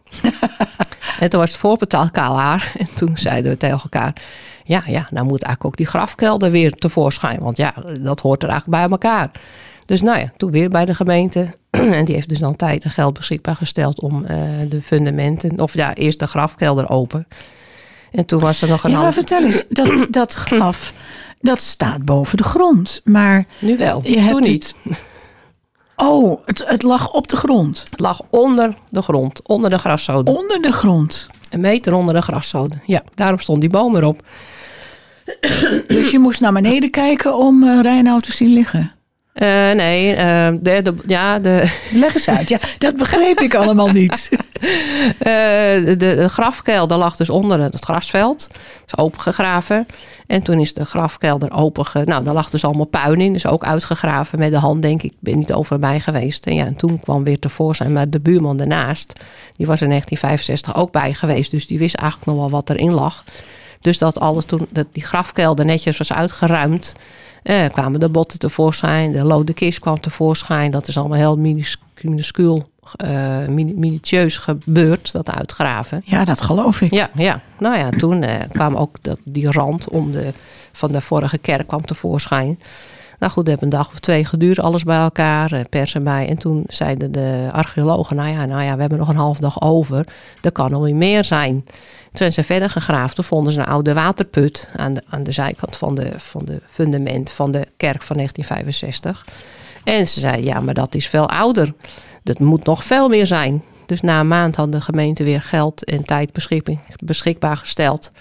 en 1.19 1.29
toen 1.29 1.39
was 1.39 1.51
het 1.51 1.59
voorportaal 1.59 2.09
kaal 2.11 2.39
haar. 2.39 2.71
En 2.77 2.87
toen 2.95 3.17
zeiden 3.17 3.51
we 3.51 3.57
tegen 3.57 3.79
elkaar, 3.83 4.13
ja, 4.63 4.83
ja, 4.85 5.07
nou 5.11 5.25
moet 5.25 5.43
eigenlijk 5.43 5.65
ook 5.65 5.77
die 5.77 5.85
grafkelder 5.85 6.51
weer 6.51 6.71
tevoorschijn. 6.71 7.39
Want 7.39 7.57
ja, 7.57 7.73
dat 7.99 8.19
hoort 8.19 8.43
er 8.43 8.49
eigenlijk 8.49 8.81
bij 8.81 8.89
elkaar. 8.89 9.31
Dus 9.85 10.01
nou 10.01 10.19
ja, 10.19 10.31
toen 10.37 10.51
weer 10.51 10.69
bij 10.69 10.85
de 10.85 10.95
gemeente. 10.95 11.55
en 11.69 12.05
die 12.05 12.15
heeft 12.15 12.29
dus 12.29 12.39
dan 12.39 12.55
tijd 12.55 12.83
en 12.83 12.91
geld 12.91 13.13
beschikbaar 13.13 13.55
gesteld 13.55 14.01
om 14.01 14.23
eh, 14.23 14.37
de 14.69 14.81
fundamenten, 14.81 15.59
of 15.59 15.73
ja, 15.73 15.93
eerst 15.93 16.19
de 16.19 16.27
grafkelder 16.27 16.89
open. 16.89 17.27
En 18.11 18.25
toen 18.25 18.39
was 18.39 18.61
er 18.61 18.67
nog 18.67 18.83
een 18.83 18.89
Ja, 18.89 18.95
maar 18.95 19.03
half... 19.03 19.15
vertel 19.15 19.43
eens, 19.43 19.63
dat, 19.69 20.07
dat 20.09 20.33
graf, 20.33 20.93
dat 21.39 21.61
staat 21.61 22.05
boven 22.05 22.37
de 22.37 22.43
grond. 22.43 23.01
Maar, 23.03 23.45
Nu 23.61 23.77
wel, 23.77 24.01
Je 24.03 24.19
hebt 24.19 24.31
toen 24.31 24.41
het- 24.41 24.49
niet. 24.51 24.75
oh, 25.95 26.41
het, 26.45 26.63
het 26.65 26.83
lag 26.83 27.11
op 27.13 27.27
de 27.27 27.35
grond. 27.35 27.83
Het 27.89 27.99
lag 27.99 28.21
onder 28.29 28.77
de 28.89 29.01
grond, 29.01 29.47
onder 29.47 29.69
de 29.69 29.77
graszoden. 29.77 30.35
Onder 30.37 30.61
de 30.61 30.71
grond. 30.71 31.27
Een 31.49 31.59
meter 31.59 31.93
onder 31.93 32.13
de 32.13 32.21
graszoden. 32.21 32.81
Ja, 32.85 33.03
daarom 33.13 33.39
stond 33.39 33.61
die 33.61 33.69
boom 33.69 33.95
erop. 33.95 34.21
Dus 35.87 36.11
je 36.11 36.19
moest 36.19 36.41
naar 36.41 36.53
beneden 36.53 36.89
kijken 36.91 37.37
om 37.37 37.63
uh, 37.63 37.81
Reinoud 37.81 38.23
te 38.23 38.31
zien 38.33 38.53
liggen. 38.53 38.91
Eh, 39.37 39.71
nee, 39.71 40.15
uh, 40.15 40.47
de, 40.61 40.81
de, 40.81 40.93
ja, 41.05 41.39
de... 41.39 41.71
Leg 41.91 42.13
eens 42.13 42.29
uit. 42.29 42.49
Ja, 42.49 42.57
dat 42.77 42.95
begreep 42.95 43.39
ik 43.39 43.55
allemaal 43.55 43.87
niet. 43.87 44.29
Uh, 44.31 44.39
de, 45.87 45.95
de, 45.97 46.29
grafkelder 46.29 46.97
lag 46.97 47.15
dus 47.15 47.29
onder 47.29 47.59
het 47.59 47.83
grasveld. 47.83 48.47
is 48.85 48.97
opengegraven. 48.97 49.85
En 50.27 50.41
toen 50.41 50.59
is 50.59 50.73
de 50.73 50.85
grafkelder 50.85 51.51
open... 51.51 51.85
Nou, 52.05 52.23
daar 52.23 52.33
lag 52.33 52.49
dus 52.49 52.65
allemaal 52.65 52.87
puin 52.87 53.21
in. 53.21 53.33
Dus 53.33 53.45
ook 53.45 53.63
uitgegraven 53.63 54.39
met 54.39 54.51
de 54.51 54.57
hand, 54.57 54.81
denk 54.81 55.03
ik. 55.03 55.11
Ik 55.11 55.17
ben 55.19 55.37
niet 55.37 55.53
over 55.53 55.79
bij 55.79 55.99
geweest. 55.99 56.45
En 56.45 56.55
ja, 56.55 56.65
en 56.65 56.75
toen 56.75 56.99
kwam 56.99 57.23
weer 57.23 57.39
tevoorschijn. 57.39 57.93
Maar 57.93 58.09
de 58.09 58.19
buurman 58.19 58.57
daarnaast, 58.57 59.13
die 59.55 59.65
was 59.65 59.81
in 59.81 59.89
1965 59.89 60.75
ook 60.75 60.91
bij 60.91 61.13
geweest. 61.13 61.51
Dus 61.51 61.67
die 61.67 61.79
wist 61.79 61.95
eigenlijk 61.95 62.31
nog 62.31 62.39
wel 62.39 62.49
wat 62.49 62.69
erin 62.69 62.93
lag. 62.93 63.23
Dus 63.81 63.97
dat 63.97 64.19
alles 64.19 64.45
toen, 64.45 64.67
dat 64.69 64.87
die 64.91 65.03
grafkelder 65.03 65.65
netjes 65.65 65.97
was 65.97 66.13
uitgeruimd... 66.13 66.93
Eh, 67.43 67.65
kwamen 67.65 67.99
de 67.99 68.09
botten 68.09 68.39
tevoorschijn, 68.39 69.11
de 69.11 69.23
lode 69.23 69.53
kist 69.53 69.79
kwam 69.79 69.99
tevoorschijn. 69.99 70.71
Dat 70.71 70.87
is 70.87 70.97
allemaal 70.97 71.17
heel 71.17 71.37
minuscuul, 72.01 72.69
uh, 73.05 73.47
minutieus 73.47 74.37
gebeurd, 74.37 75.11
dat 75.11 75.31
uitgraven. 75.31 76.01
Ja, 76.05 76.25
dat 76.25 76.41
geloof 76.41 76.81
ik. 76.81 76.93
Ja, 76.93 77.09
ja. 77.13 77.41
nou 77.59 77.77
ja, 77.77 77.89
toen 77.89 78.23
uh, 78.23 78.29
kwam 78.51 78.75
ook 78.75 78.97
dat, 79.01 79.19
die 79.23 79.51
rand 79.51 79.89
om 79.89 80.11
de, 80.11 80.33
van 80.71 80.91
de 80.91 81.01
vorige 81.01 81.37
kerk 81.37 81.67
kwam 81.67 81.85
tevoorschijn. 81.85 82.59
Nou 83.19 83.31
goed, 83.31 83.41
het 83.41 83.47
heeft 83.47 83.61
een 83.61 83.79
dag 83.79 83.91
of 83.91 83.99
twee 83.99 84.25
geduurd, 84.25 84.59
alles 84.59 84.83
bij 84.83 84.97
elkaar, 84.97 85.51
eh, 85.51 85.61
pers 85.69 85.95
erbij. 85.95 86.27
En 86.27 86.37
toen 86.37 86.63
zeiden 86.67 87.11
de 87.11 87.47
archeologen, 87.51 88.15
nou 88.15 88.29
ja, 88.29 88.45
nou 88.45 88.63
ja, 88.63 88.73
we 88.75 88.81
hebben 88.81 88.99
nog 88.99 89.09
een 89.09 89.15
half 89.15 89.37
dag 89.37 89.61
over. 89.61 90.05
Er 90.41 90.51
kan 90.51 90.71
nog 90.71 90.83
weer 90.83 90.95
meer 90.95 91.23
zijn. 91.23 91.65
Toen 92.17 92.31
zijn 92.31 92.45
ze 92.45 92.53
verder. 92.53 93.13
Toen 93.13 93.23
vonden 93.23 93.53
ze 93.53 93.59
een 93.59 93.65
oude 93.65 93.93
waterput 93.93 94.69
aan 94.75 94.93
de, 94.93 95.01
aan 95.09 95.23
de 95.23 95.31
zijkant 95.31 95.77
van 95.77 95.95
de, 95.95 96.11
van 96.15 96.45
de 96.45 96.61
fundament 96.65 97.31
van 97.31 97.51
de 97.51 97.67
kerk 97.77 98.03
van 98.03 98.15
1965. 98.15 99.25
En 99.83 100.07
ze 100.07 100.19
zeiden, 100.19 100.45
ja, 100.45 100.59
maar 100.59 100.73
dat 100.73 100.95
is 100.95 101.07
veel 101.07 101.29
ouder. 101.29 101.73
Dat 102.23 102.39
moet 102.39 102.65
nog 102.65 102.83
veel 102.83 103.09
meer 103.09 103.27
zijn. 103.27 103.63
Dus 103.85 104.01
na 104.01 104.19
een 104.19 104.27
maand 104.27 104.55
had 104.55 104.71
de 104.71 104.81
gemeente 104.81 105.23
weer 105.23 105.41
geld 105.41 105.83
en 105.83 106.05
tijd 106.05 106.31
beschikbaar 107.03 107.57
gesteld. 107.57 108.11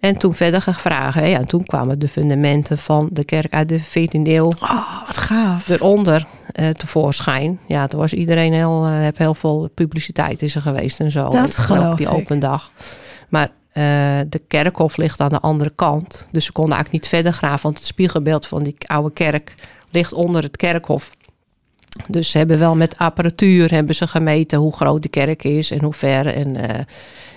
En 0.00 0.18
toen 0.18 0.34
verder 0.34 0.62
gevraagd. 0.62 1.14
Ja, 1.14 1.38
en 1.38 1.46
toen 1.46 1.64
kwamen 1.64 1.98
de 1.98 2.08
fundamenten 2.08 2.78
van 2.78 3.08
de 3.12 3.24
kerk 3.24 3.52
uit 3.52 3.68
de 3.68 3.80
14e 3.80 4.22
eeuw. 4.22 4.52
Oh, 4.60 5.06
wat 5.06 5.16
gaaf. 5.16 5.68
Eronder 5.68 6.26
uh, 6.60 6.68
tevoorschijn. 6.68 7.60
Ja, 7.66 7.86
toen 7.86 8.00
was 8.00 8.12
iedereen 8.12 8.52
heel, 8.52 8.86
uh, 8.86 9.02
heb 9.02 9.18
heel 9.18 9.34
veel 9.34 9.70
publiciteit 9.74 10.42
is 10.42 10.54
er 10.54 10.60
geweest 10.60 11.00
en 11.00 11.10
zo. 11.10 11.28
Dat 11.28 11.56
geloof 11.56 11.92
op 11.92 11.98
die 11.98 12.08
open 12.08 12.40
dag. 12.40 12.70
Maar 13.28 13.48
uh, 13.48 13.84
de 14.28 14.42
kerkhof 14.48 14.96
ligt 14.96 15.20
aan 15.20 15.28
de 15.28 15.40
andere 15.40 15.72
kant. 15.74 16.28
Dus 16.30 16.44
ze 16.44 16.52
konden 16.52 16.74
eigenlijk 16.74 17.02
niet 17.02 17.12
verder 17.12 17.32
graven. 17.32 17.62
Want 17.62 17.76
het 17.76 17.86
spiegelbeeld 17.86 18.46
van 18.46 18.62
die 18.62 18.76
oude 18.86 19.12
kerk 19.12 19.54
ligt 19.90 20.12
onder 20.12 20.42
het 20.42 20.56
kerkhof. 20.56 21.10
Dus 22.08 22.30
ze 22.30 22.38
hebben 22.38 22.58
wel 22.58 22.76
met 22.76 22.98
apparatuur 22.98 23.70
hebben 23.70 23.94
ze 23.94 24.06
gemeten 24.06 24.58
hoe 24.58 24.72
groot 24.72 25.02
de 25.02 25.08
kerk 25.08 25.44
is 25.44 25.70
en 25.70 25.82
hoe 25.82 25.92
ver. 25.92 26.26
En 26.26 26.56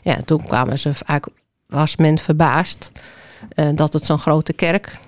ja, 0.04 0.18
toen 0.26 0.44
kwamen 0.44 0.80
ze 0.80 0.92
was 1.72 1.96
men 1.96 2.20
verbaasd 2.20 2.92
uh, 3.56 3.70
dat 3.76 3.94
het 3.94 4.06
zo'n 4.06 4.20
grote 4.20 4.54
kerk 4.54 5.00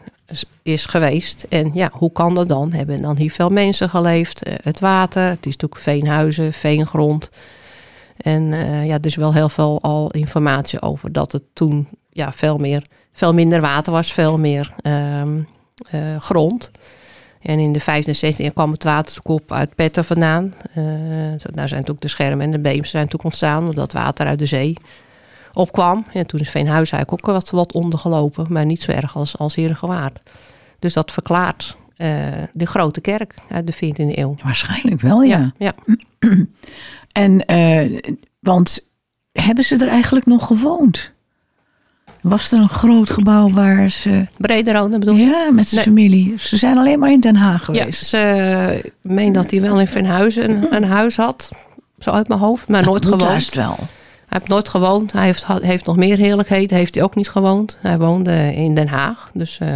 is 0.64 0.86
geweest. 0.86 1.46
En 1.50 1.72
ja, 1.74 1.90
hoe 1.94 2.12
kan 2.12 2.36
dat 2.36 2.50
dan? 2.50 2.74
Hebben 2.74 3.02
dan 3.02 3.18
hier 3.18 3.32
veel 3.32 3.50
mensen 3.50 3.90
geleefd? 3.90 4.50
Het 4.64 4.80
water, 4.80 5.30
het 5.30 5.46
is 5.46 5.52
natuurlijk 5.52 5.82
veenhuizen, 5.82 6.54
veengrond. 6.54 7.30
En 8.18 8.42
uh, 8.42 8.86
ja, 8.86 8.98
dus 9.00 9.16
wel 9.16 9.34
heel 9.34 9.50
veel 9.50 9.82
al 9.82 10.12
informatie 10.12 10.82
over 10.82 11.12
dat 11.12 11.32
het 11.32 11.44
toen 11.54 11.88
ja, 12.10 12.32
veel, 12.32 12.58
meer, 12.58 12.84
veel 13.12 13.34
minder 13.34 13.62
water 13.62 13.94
was, 13.94 14.14
veel 14.14 14.38
meer 14.38 14.74
um, 15.22 15.48
grond. 16.18 16.72
En 17.42 17.60
in 17.60 17.72
de 17.72 17.82
15e 17.82 17.86
en 17.86 18.50
16e 18.50 18.54
kwam 18.54 18.72
het 18.72 18.84
waterkop 18.84 19.52
uit 19.52 19.76
Petter 19.76 20.04
vandaan. 20.04 20.54
daar 21.40 21.68
zijn 21.68 21.80
natuurlijk 21.80 22.02
de 22.02 22.08
schermen 22.08 22.46
en 22.46 22.52
de 22.52 22.60
beems 22.60 22.90
zijn 22.90 23.10
ontstaan, 23.24 23.68
omdat 23.68 23.94
water 23.94 24.28
uit 24.28 24.40
de 24.40 24.46
zee 24.46 24.78
opkwam. 25.54 26.06
En 26.14 26.26
toen 26.26 26.40
is 26.40 26.50
Veenhuis 26.50 26.92
eigenlijk 26.92 27.28
ook 27.28 27.36
wat, 27.36 27.50
wat 27.50 27.74
ondergelopen, 27.74 28.46
maar 28.50 28.66
niet 28.66 28.82
zo 28.82 28.92
erg 28.92 29.16
als, 29.16 29.38
als 29.38 29.56
Herengewaard. 29.56 30.20
Dus 30.80 30.94
dat 30.94 31.12
verklaart 31.12 31.76
uh, 31.76 31.83
de 32.54 32.66
grote 32.66 33.02
kerk 33.02 33.34
uit 33.50 33.68
de 33.68 33.74
14e 33.74 34.18
eeuw. 34.18 34.36
Waarschijnlijk 34.44 35.02
wel, 35.02 35.22
ja. 35.24 35.52
ja, 35.58 35.74
en, 37.12 37.44
uh, 37.54 38.00
want 38.40 38.88
hebben 39.32 39.64
ze 39.64 39.78
er 39.78 39.88
eigenlijk 39.88 40.26
nog 40.26 40.48
gewoond? 40.48 41.12
Was 42.22 42.52
er 42.52 42.60
een 42.60 42.70
groot 42.70 43.10
gebouw 43.10 43.50
waar 43.50 43.90
ze... 43.90 44.28
Brederode 44.38 45.00
bedoel 45.00 45.16
je? 45.16 45.26
Ja, 45.26 45.52
met 45.52 45.68
zijn 45.68 45.76
nee. 45.76 45.96
familie. 45.96 46.40
Ze 46.40 46.58
zijn 46.58 46.78
alleen 46.78 47.00
maar 47.00 47.12
in 47.12 47.20
Den 47.20 47.36
Haag 47.36 47.66
geweest. 47.66 48.02
Ja, 48.02 48.08
ze 48.08 48.92
meen 49.02 49.34
dat 49.34 49.52
hij 49.52 49.62
wel 49.62 49.80
in 49.80 49.88
Veenhuizen 49.88 50.50
een, 50.50 50.76
een 50.76 50.84
huis 50.84 51.18
had. 51.18 51.52
Zo 52.00 52.10
uit 52.10 52.28
mijn 52.28 52.40
hoofd, 52.40 52.68
maar 52.68 52.84
dat 52.84 52.90
nooit 52.90 53.06
gewoond. 53.06 53.54
wel. 53.54 53.76
Hij 53.78 54.42
heeft 54.42 54.48
nooit 54.48 54.70
gewoond. 54.70 55.12
Hij 55.12 55.26
heeft, 55.26 55.46
heeft 55.48 55.86
nog 55.86 55.96
meer 55.96 56.18
heerlijkheden. 56.18 56.78
Heeft 56.78 56.96
hij 56.96 57.04
ook 57.04 57.16
niet 57.16 57.30
gewoond. 57.30 57.78
Hij 57.82 57.98
woonde 57.98 58.56
in 58.56 58.76
Den 58.76 58.88
Haag. 58.88 59.32
Dus 59.34 59.60
uh, 59.64 59.70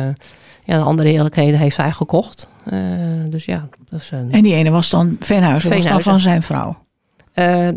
ja, 0.67 0.77
de 0.77 0.84
andere 0.84 1.10
heerlijkheden 1.10 1.60
heeft 1.60 1.77
hij 1.77 1.91
gekocht. 1.91 2.49
Uh, 2.73 2.80
dus 3.30 3.45
ja. 3.45 3.67
Dus, 3.89 4.12
uh, 4.12 4.19
en 4.19 4.43
die 4.43 4.53
ene 4.53 4.69
was 4.69 4.89
dan 4.89 5.15
Veenhuizen, 5.19 5.69
was 5.69 5.88
dan 5.88 6.01
van 6.01 6.19
zijn 6.19 6.41
vrouw? 6.41 6.77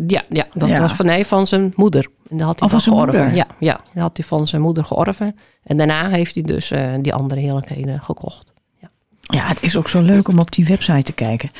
ja, 0.06 0.22
ja, 0.28 0.46
dat 0.54 0.68
ja. 0.68 0.80
was 0.80 0.92
van, 0.92 1.06
nee, 1.06 1.26
van 1.26 1.46
zijn 1.46 1.72
moeder. 1.76 2.06
En 2.30 2.36
dat 2.36 2.46
had 2.46 2.58
hij 2.60 2.68
oh, 2.68 2.74
van 2.74 2.80
zijn 2.80 2.94
georven. 2.94 3.20
moeder? 3.20 3.36
Ja, 3.36 3.46
ja, 3.58 3.80
dat 3.92 4.02
had 4.02 4.16
hij 4.16 4.26
van 4.26 4.46
zijn 4.46 4.62
moeder 4.62 4.84
georven. 4.84 5.36
En 5.62 5.76
daarna 5.76 6.08
heeft 6.08 6.34
hij 6.34 6.42
dus 6.42 6.72
die 7.00 7.14
andere 7.14 7.40
heerlijkheden 7.40 8.02
gekocht. 8.02 8.52
Ja. 8.80 8.90
ja, 9.20 9.46
het 9.46 9.62
is 9.62 9.76
ook 9.76 9.88
zo 9.88 10.00
leuk 10.00 10.28
om 10.28 10.38
op 10.38 10.52
die 10.52 10.64
website 10.64 11.02
te 11.02 11.12
kijken. 11.12 11.50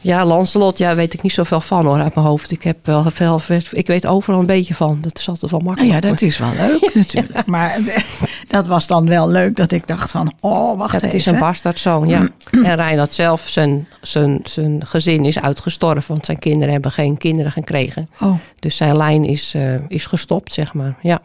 ja, 0.00 0.24
Lancelot, 0.24 0.78
ja, 0.78 0.94
weet 0.94 1.14
ik 1.14 1.22
niet 1.22 1.32
zoveel 1.32 1.60
van 1.60 1.86
hoor 1.86 2.00
uit 2.00 2.14
mijn 2.14 2.26
hoofd. 2.26 2.50
Ik 2.50 2.62
heb 2.62 2.86
wel 2.86 3.10
veel, 3.10 3.40
ik 3.70 3.86
weet 3.86 4.06
overal 4.06 4.40
een 4.40 4.46
beetje 4.46 4.74
van. 4.74 4.98
Dat 5.00 5.18
is 5.18 5.28
altijd 5.28 5.50
wel 5.50 5.60
makkelijk. 5.60 5.92
Nou 5.92 6.04
ja, 6.04 6.10
dat 6.10 6.22
is 6.22 6.38
wel 6.38 6.52
leuk 6.56 6.94
natuurlijk. 7.04 7.46
Maar 7.46 7.78
dat 8.48 8.66
was 8.66 8.86
dan 8.86 9.08
wel 9.08 9.28
leuk 9.28 9.56
dat 9.56 9.72
ik 9.72 9.86
dacht 9.86 10.10
van, 10.10 10.32
oh, 10.40 10.78
wacht 10.78 10.94
even. 10.94 11.06
Het 11.06 11.16
is 11.16 11.26
een 11.26 11.38
bastaardzoon, 11.38 12.08
ja. 12.08 12.28
en 12.50 12.74
Reinhard 12.74 13.14
zelf, 13.14 13.48
zijn, 13.48 13.88
zijn, 14.00 14.40
zijn 14.42 14.86
gezin 14.86 15.24
is 15.24 15.40
uitgestorven. 15.40 16.12
Want 16.12 16.24
zijn 16.26 16.38
kinderen 16.38 16.72
hebben 16.72 16.90
geen 16.92 17.18
kinderen 17.18 17.52
gekregen. 17.52 18.10
Oh. 18.20 18.34
Dus 18.58 18.76
zijn 18.76 18.96
lijn 18.96 19.24
is, 19.24 19.54
uh, 19.54 19.74
is 19.88 20.06
gestopt, 20.06 20.52
zeg 20.52 20.74
maar. 20.74 20.96
Ja. 21.02 21.22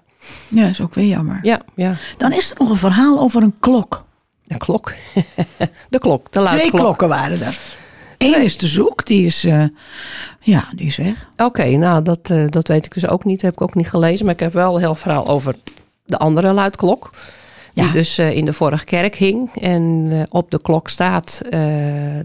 ja, 0.47 0.61
dat 0.61 0.71
is 0.71 0.81
ook 0.81 0.93
weer 0.93 1.07
jammer. 1.07 1.39
Ja, 1.41 1.61
ja. 1.75 1.95
Dan 2.17 2.31
is 2.31 2.51
er 2.51 2.55
nog 2.59 2.69
een 2.69 2.75
verhaal 2.75 3.19
over 3.19 3.43
een 3.43 3.55
klok. 3.59 4.05
Een 4.47 4.57
klok? 4.57 4.93
de 5.89 5.99
klok, 5.99 6.23
de 6.23 6.29
Twee 6.29 6.43
luidklok. 6.43 6.81
klokken 6.81 7.07
waren 7.07 7.41
er. 7.41 7.57
Eén 8.33 8.43
is 8.43 8.57
de 8.57 8.67
zoek, 8.67 9.05
die 9.05 9.25
is, 9.25 9.45
uh, 9.45 9.63
ja, 10.39 10.67
die 10.75 10.85
is 10.85 10.95
weg. 10.95 11.27
Oké, 11.31 11.43
okay, 11.43 11.73
nou 11.73 12.01
dat, 12.01 12.29
uh, 12.31 12.45
dat 12.49 12.67
weet 12.67 12.85
ik 12.85 12.93
dus 12.93 13.07
ook 13.07 13.23
niet. 13.23 13.41
Heb 13.41 13.53
ik 13.53 13.61
ook 13.61 13.75
niet 13.75 13.89
gelezen. 13.89 14.25
Maar 14.25 14.33
ik 14.33 14.39
heb 14.39 14.53
wel 14.53 14.75
een 14.75 14.81
heel 14.81 14.95
verhaal 14.95 15.27
over 15.27 15.55
de 16.05 16.17
andere 16.17 16.53
luidklok. 16.53 17.09
Die 17.73 17.91
dus 17.91 18.19
uh, 18.19 18.35
in 18.35 18.45
de 18.45 18.53
vorige 18.53 18.85
kerk 18.85 19.15
hing. 19.15 19.55
En 19.55 20.25
op 20.29 20.51
de 20.51 20.61
klok 20.61 20.89
staat 20.89 21.41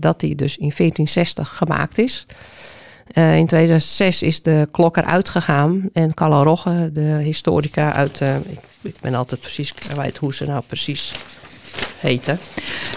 dat 0.01 0.21
die 0.21 0.35
dus 0.35 0.57
in 0.57 0.73
1460 0.77 1.57
gemaakt 1.57 1.99
is. 1.99 2.27
in 3.15 3.47
2006 3.47 4.23
is 4.23 4.43
de 4.43 4.69
klok 4.71 4.97
eruit 4.97 5.29
gegaan. 5.29 5.89
En 5.93 6.15
Carlo 6.15 6.43
Rogge, 6.43 6.91
de 6.93 7.19
historica 7.23 7.93
uit... 7.93 8.21
Ik, 8.49 8.59
ik, 8.83 8.95
ben 9.01 9.15
altijd 9.15 9.41
precies 9.41 9.75
kwijt 9.75 10.17
hoe 10.17 10.35
ze 10.35 10.45
nou 10.45 10.63
precies 10.67 11.15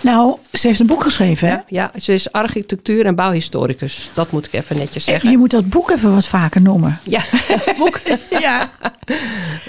Nou, 0.01 0.37
ze 0.53 0.67
heeft 0.67 0.79
een 0.79 0.87
boek 0.87 1.03
geschreven, 1.03 1.47
hè? 1.47 1.53
Ja, 1.53 1.63
ja, 1.67 1.91
ze 1.99 2.13
is 2.13 2.31
architectuur- 2.31 3.05
en 3.05 3.15
bouwhistoricus. 3.15 4.09
Dat 4.13 4.31
moet 4.31 4.45
ik 4.45 4.53
even 4.53 4.77
netjes 4.77 5.05
zeggen. 5.05 5.31
Je 5.31 5.37
moet 5.37 5.51
dat 5.51 5.69
boek 5.69 5.89
even 5.91 6.13
wat 6.13 6.25
vaker 6.25 6.61
noemen. 6.61 6.99
Ja, 7.03 7.21
boek, 7.77 7.99
Ja. 8.29 8.71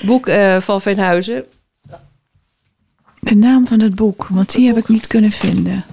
boek 0.02 0.26
eh, 0.26 0.60
van 0.60 0.80
Veenhuizen. 0.80 1.44
De 3.20 3.34
naam 3.34 3.66
van 3.66 3.80
het 3.80 3.94
boek, 3.94 4.26
want 4.30 4.52
die 4.52 4.66
heb 4.66 4.76
ik 4.76 4.88
niet 4.88 5.06
kunnen 5.06 5.30
vinden. 5.30 5.84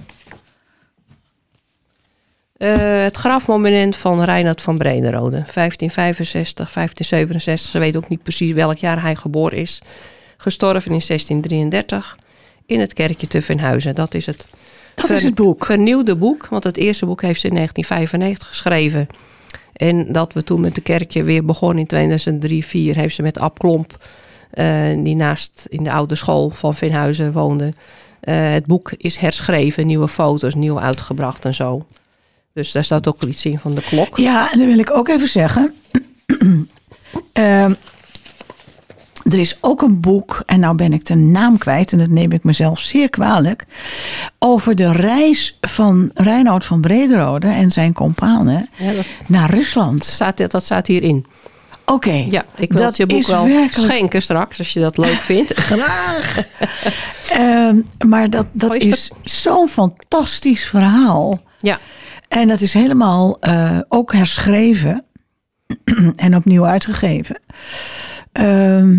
Eh, 2.56 3.02
het 3.02 3.16
grafmonument 3.16 3.96
van 3.96 4.22
Reinhard 4.22 4.62
van 4.62 4.76
Brederode. 4.76 5.30
1565, 5.54 6.72
1567. 6.72 7.70
Ze 7.70 7.78
weet 7.78 7.96
ook 7.96 8.08
niet 8.08 8.22
precies 8.22 8.52
welk 8.52 8.76
jaar 8.78 9.02
hij 9.02 9.16
geboren 9.16 9.58
is. 9.58 9.80
Gestorven 10.36 10.92
in 10.92 11.00
1633 11.06 12.16
in 12.72 12.80
het 12.80 12.92
kerkje 12.92 13.26
te 13.26 13.42
Venhuizen. 13.42 13.94
Dat 13.94 14.14
is 14.14 14.26
het, 14.26 14.46
Dat 14.94 15.10
is 15.10 15.22
het 15.22 15.34
boek. 15.34 15.64
vernieuwde 15.64 16.16
boek. 16.16 16.46
Want 16.46 16.64
het 16.64 16.76
eerste 16.76 17.06
boek 17.06 17.22
heeft 17.22 17.40
ze 17.40 17.48
in 17.48 17.54
1995 17.54 18.48
geschreven. 18.48 19.06
En 19.72 20.12
dat 20.12 20.32
we 20.32 20.44
toen 20.44 20.60
met 20.60 20.74
de 20.74 20.80
kerkje 20.80 21.22
weer 21.22 21.44
begonnen 21.44 21.78
in 21.78 21.86
2003, 21.86 22.62
2004... 22.62 23.02
heeft 23.02 23.14
ze 23.14 23.22
met 23.22 23.38
Ab 23.38 23.58
Klomp, 23.58 24.04
eh, 24.50 24.66
die 24.98 25.16
naast 25.16 25.66
in 25.68 25.82
de 25.84 25.92
oude 25.92 26.14
school 26.14 26.50
van 26.50 26.74
Venhuizen 26.74 27.32
woonde... 27.32 27.72
eh, 28.20 28.52
het 28.52 28.66
boek 28.66 28.92
is 28.96 29.16
herschreven, 29.16 29.86
nieuwe 29.86 30.08
foto's, 30.08 30.54
nieuw 30.54 30.80
uitgebracht 30.80 31.44
en 31.44 31.54
zo. 31.54 31.86
Dus 32.54 32.72
daar 32.72 32.84
staat 32.84 33.08
ook 33.08 33.22
iets 33.22 33.44
in 33.44 33.58
van 33.58 33.74
de 33.74 33.82
klok. 33.82 34.16
Ja, 34.16 34.52
en 34.52 34.58
dan 34.58 34.68
wil 34.68 34.78
ik 34.78 34.90
ook 34.90 35.08
even 35.08 35.28
zeggen. 35.28 35.74
Ehm, 37.32 37.72
er 39.30 39.38
is 39.38 39.56
ook 39.60 39.82
een 39.82 40.00
boek, 40.00 40.42
en 40.46 40.60
nou 40.60 40.76
ben 40.76 40.92
ik 40.92 41.04
de 41.04 41.14
naam 41.14 41.58
kwijt, 41.58 41.92
en 41.92 41.98
dat 41.98 42.08
neem 42.08 42.32
ik 42.32 42.44
mezelf 42.44 42.78
zeer 42.80 43.10
kwalijk. 43.10 43.64
Over 44.38 44.74
de 44.74 44.92
reis 44.92 45.58
van 45.60 46.10
Reinoud 46.14 46.64
van 46.64 46.80
Brederode 46.80 47.46
en 47.48 47.70
zijn 47.70 47.92
Ja, 48.78 48.92
dat, 48.92 49.06
naar 49.26 49.50
Rusland. 49.50 50.04
staat, 50.04 50.50
dat 50.50 50.64
staat 50.64 50.86
hierin. 50.86 51.26
Oké, 51.86 52.24
Ja, 52.28 52.44
ik 52.56 52.72
wil 52.72 52.82
Dat 52.82 52.96
je 52.96 53.06
boek 53.06 53.26
wel 53.26 53.44
werkelijk- 53.44 53.90
schenken 53.92 54.22
straks, 54.22 54.58
als 54.58 54.72
je 54.72 54.80
dat 54.80 54.96
leuk 54.96 55.18
vindt. 55.20 55.52
graag. 55.70 56.38
Ehm, 57.30 57.76
maar 58.06 58.30
dat, 58.30 58.46
dat 58.52 58.74
is 58.76 58.84
is 58.86 59.42
zo'n 59.42 59.68
fantastisch 59.68 60.64
verhaal. 60.66 61.40
Ja, 61.60 61.78
En 62.28 62.48
dat 62.48 62.60
is 62.60 62.74
helemaal 62.74 63.36
eh, 63.40 63.78
ook 63.88 64.12
herschreven 64.12 65.04
en 66.16 66.36
opnieuw 66.36 66.66
uitgegeven. 66.66 67.38
Ehm, 68.32 68.98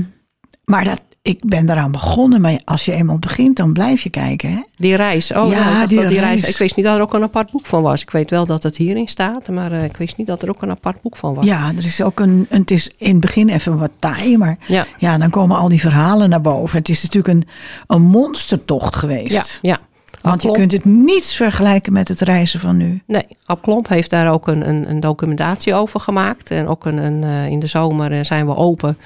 maar 0.65 0.83
dat, 0.83 1.03
ik 1.21 1.39
ben 1.45 1.65
daaraan 1.65 1.91
begonnen. 1.91 2.41
Maar 2.41 2.59
als 2.65 2.85
je 2.85 2.91
eenmaal 2.91 3.19
begint, 3.19 3.55
dan 3.57 3.73
blijf 3.73 4.01
je 4.01 4.09
kijken. 4.09 4.49
Hè? 4.51 4.61
die 4.77 4.95
reis. 4.95 5.31
Oh, 5.33 5.51
Ja, 5.51 5.85
die 5.87 5.99
dat 5.99 6.09
die 6.09 6.19
reis. 6.19 6.41
reis. 6.41 6.51
Ik 6.53 6.57
wist 6.57 6.75
niet 6.75 6.85
dat 6.85 6.95
er 6.95 7.01
ook 7.01 7.13
een 7.13 7.23
apart 7.23 7.51
boek 7.51 7.65
van 7.65 7.81
was. 7.81 8.01
Ik 8.01 8.09
weet 8.09 8.29
wel 8.29 8.45
dat 8.45 8.63
het 8.63 8.77
hierin 8.77 9.07
staat, 9.07 9.47
maar 9.47 9.71
eh, 9.71 9.83
ik 9.83 9.97
wist 9.97 10.17
niet 10.17 10.27
dat 10.27 10.41
er 10.41 10.49
ook 10.49 10.61
een 10.61 10.69
apart 10.69 11.01
boek 11.01 11.15
van 11.17 11.33
was. 11.33 11.45
Ja, 11.45 11.71
er 11.77 11.85
is 11.85 12.01
ook 12.01 12.19
een, 12.19 12.45
een- 12.49 12.59
Het 12.59 12.71
is 12.71 12.89
in 12.97 13.11
het 13.11 13.19
begin 13.19 13.49
even 13.49 13.77
wat 13.77 13.91
taai. 13.99 14.37
Maar 14.37 14.57
Ja. 14.67 14.85
ja, 14.97 15.17
dan 15.17 15.29
komen 15.29 15.57
al 15.57 15.69
die 15.69 15.79
verhalen 15.81 16.29
naar 16.29 16.41
boven. 16.41 16.77
Het 16.77 16.89
is 16.89 17.01
natuurlijk 17.03 17.33
een, 17.33 17.47
een 17.87 18.01
monstertocht 18.01 18.95
geweest. 18.95 19.31
Ja, 19.31 19.43
ja. 19.69 19.79
Want 20.23 20.41
je 20.41 20.51
kunt 20.51 20.71
het 20.71 20.85
niets 20.85 21.35
vergelijken 21.35 21.93
met 21.93 22.07
het 22.07 22.21
reizen 22.21 22.59
van 22.59 22.77
nu. 22.77 23.01
Nee, 23.05 23.25
Ab 23.45 23.61
Klomp 23.61 23.87
heeft 23.87 24.09
daar 24.09 24.31
ook 24.31 24.47
een, 24.47 24.69
een, 24.69 24.89
een 24.89 24.99
documentatie 24.99 25.73
over 25.73 25.99
gemaakt. 25.99 26.51
En 26.51 26.67
ook 26.67 26.85
een, 26.85 26.97
een, 26.97 27.23
eh, 27.23 27.47
in 27.47 27.59
de 27.59 27.67
zomer 27.67 28.11
eh, 28.11 28.23
zijn 28.23 28.45
we 28.45 28.55
open. 28.55 28.97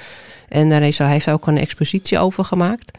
En 0.50 0.70
daar 0.70 0.82
is, 0.82 0.98
hij 0.98 1.12
heeft 1.12 1.30
ook 1.30 1.48
een 1.48 1.58
expositie 1.58 2.20
over 2.20 2.46
gemaakt. 2.46 2.98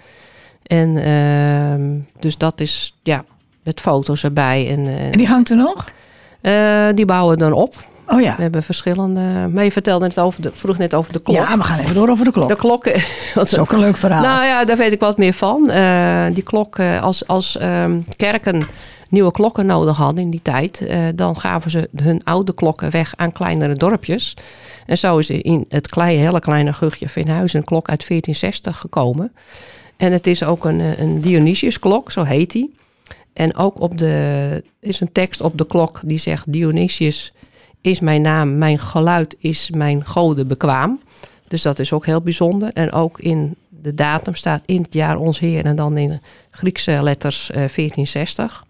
En 0.63 0.97
ehm, 0.97 2.21
dus 2.21 2.37
dat 2.37 2.61
is, 2.61 2.95
ja, 3.03 3.25
met 3.63 3.81
foto's 3.81 4.25
erbij. 4.25 4.71
En, 4.71 4.87
eh, 4.87 5.05
En 5.07 5.19
die 5.19 5.27
hangt 5.27 5.51
er 5.51 5.57
nog? 5.57 5.87
die 6.95 7.07
bouwen 7.07 7.39
dan 7.39 7.53
op. 7.53 7.75
Oh 8.09 8.21
ja. 8.21 8.37
We 8.37 8.43
hebben 8.43 8.63
verschillende. 8.63 9.49
Maar 9.53 9.65
je 9.65 9.73
vertelde 9.73 10.07
net 10.07 10.21
over 10.21 10.43
de, 10.43 10.51
vroeg 10.53 10.79
net 10.79 10.95
over 10.95 11.13
de 11.13 11.21
klok. 11.21 11.37
Ja, 11.37 11.57
we 11.57 11.63
gaan 11.63 11.79
even 11.79 11.95
door 11.95 12.09
over 12.09 12.25
de 12.25 12.33
klok. 12.33 12.49
De 12.49 12.57
klokken. 12.57 13.03
Dat 13.35 13.47
is 13.53 13.59
ook 13.59 13.73
een 13.73 13.79
leuk 13.79 13.97
verhaal. 13.97 14.23
Nou 14.23 14.45
ja, 14.45 14.65
daar 14.65 14.77
weet 14.77 14.93
ik 14.93 15.01
wat 15.01 15.19
meer 15.19 15.33
van. 15.33 15.71
Eh, 15.71 16.25
die 16.33 16.43
klok, 16.43 16.79
eh, 16.79 17.03
als, 17.03 17.27
als 17.27 17.57
ehm, 17.57 18.01
kerken 18.17 18.67
nieuwe 19.09 19.31
klokken 19.31 19.67
nodig 19.67 19.97
hadden 19.97 20.25
in 20.25 20.31
die 20.31 20.43
tijd, 20.43 20.81
eh, 20.81 20.99
dan 21.15 21.41
gaven 21.41 21.71
ze 21.71 21.89
hun 21.97 22.25
oude 22.25 22.55
klokken 22.55 22.91
weg 22.91 23.13
aan 23.17 23.33
kleinere 23.33 23.75
dorpjes. 23.75 24.37
En 24.87 24.99
zo 24.99 25.19
is 25.19 25.31
in 25.31 25.65
het 25.69 25.89
kleine, 25.89 26.23
hele 26.23 26.41
kleine 26.41 26.73
guchtje 26.73 27.09
Veenhuizen 27.09 27.59
een 27.59 27.65
klok 27.65 27.89
uit 27.89 28.07
1460 28.07 28.79
gekomen. 28.79 29.33
En 29.97 30.13
het 30.13 30.27
is 30.27 30.45
ook 30.45 30.65
een, 30.65 30.81
eh, 30.81 30.99
een 30.99 31.21
Dionysius-klok, 31.21 32.11
zo 32.11 32.23
heet 32.23 32.53
die. 32.53 32.75
En 33.33 33.57
ook 33.57 33.81
op 33.81 33.99
de, 33.99 34.65
is 34.81 35.01
een 35.01 35.13
tekst 35.13 35.41
op 35.41 35.59
de 35.59 35.67
klok 35.67 36.01
die 36.05 36.19
zegt: 36.19 36.53
Dionysius 36.53 37.33
is 37.81 38.01
mijn 38.01 38.23
naam, 38.23 38.59
mijn 38.59 38.79
geluid 38.79 39.37
is 39.39 39.71
mijn 39.71 40.05
goden 40.05 40.47
bekwaam. 40.47 41.01
Dus 41.49 41.63
dat 41.63 41.79
is 41.79 41.93
ook 41.93 42.07
heel 42.07 42.21
bijzonder. 42.21 42.71
En 42.73 42.93
ook 42.93 43.21
in 43.21 43.57
de 43.69 43.95
datum 43.95 44.35
staat 44.35 44.63
in 44.67 44.83
het 44.83 44.95
jaar 44.95 45.17
ons 45.17 45.39
Heer 45.39 45.65
en 45.65 45.77
dan 45.77 45.97
in 45.97 46.21
Griekse 46.51 46.99
letters 47.03 47.51
eh, 47.51 47.57
1460. 47.57 48.65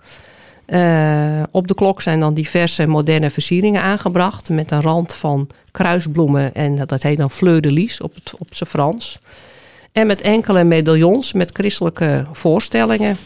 Eh, 0.67 1.43
op 1.51 1.69
de 1.69 1.75
klok 1.75 2.03
zijn 2.03 2.21
dan 2.21 2.35
diverse 2.35 2.87
moderne 2.87 3.31
versieringen 3.31 3.83
aangebracht 3.83 4.49
met 4.49 4.71
een 4.71 4.83
rand 4.83 5.15
van 5.15 5.49
kruisbloemen 5.71 6.55
en 6.55 6.87
dat, 6.87 7.03
heet 7.03 7.17
dan 7.17 7.31
fleur 7.31 7.61
de 7.61 7.73
lis 7.73 8.01
op, 8.01 8.13
op 8.39 8.55
zijn 8.55 8.69
Frans. 8.69 9.19
En 9.93 10.07
met 10.07 10.21
enkele 10.21 10.65
medaillons 10.65 11.33
met 11.33 11.51
christelijke 11.53 12.27
voorstellingen. 12.33 13.17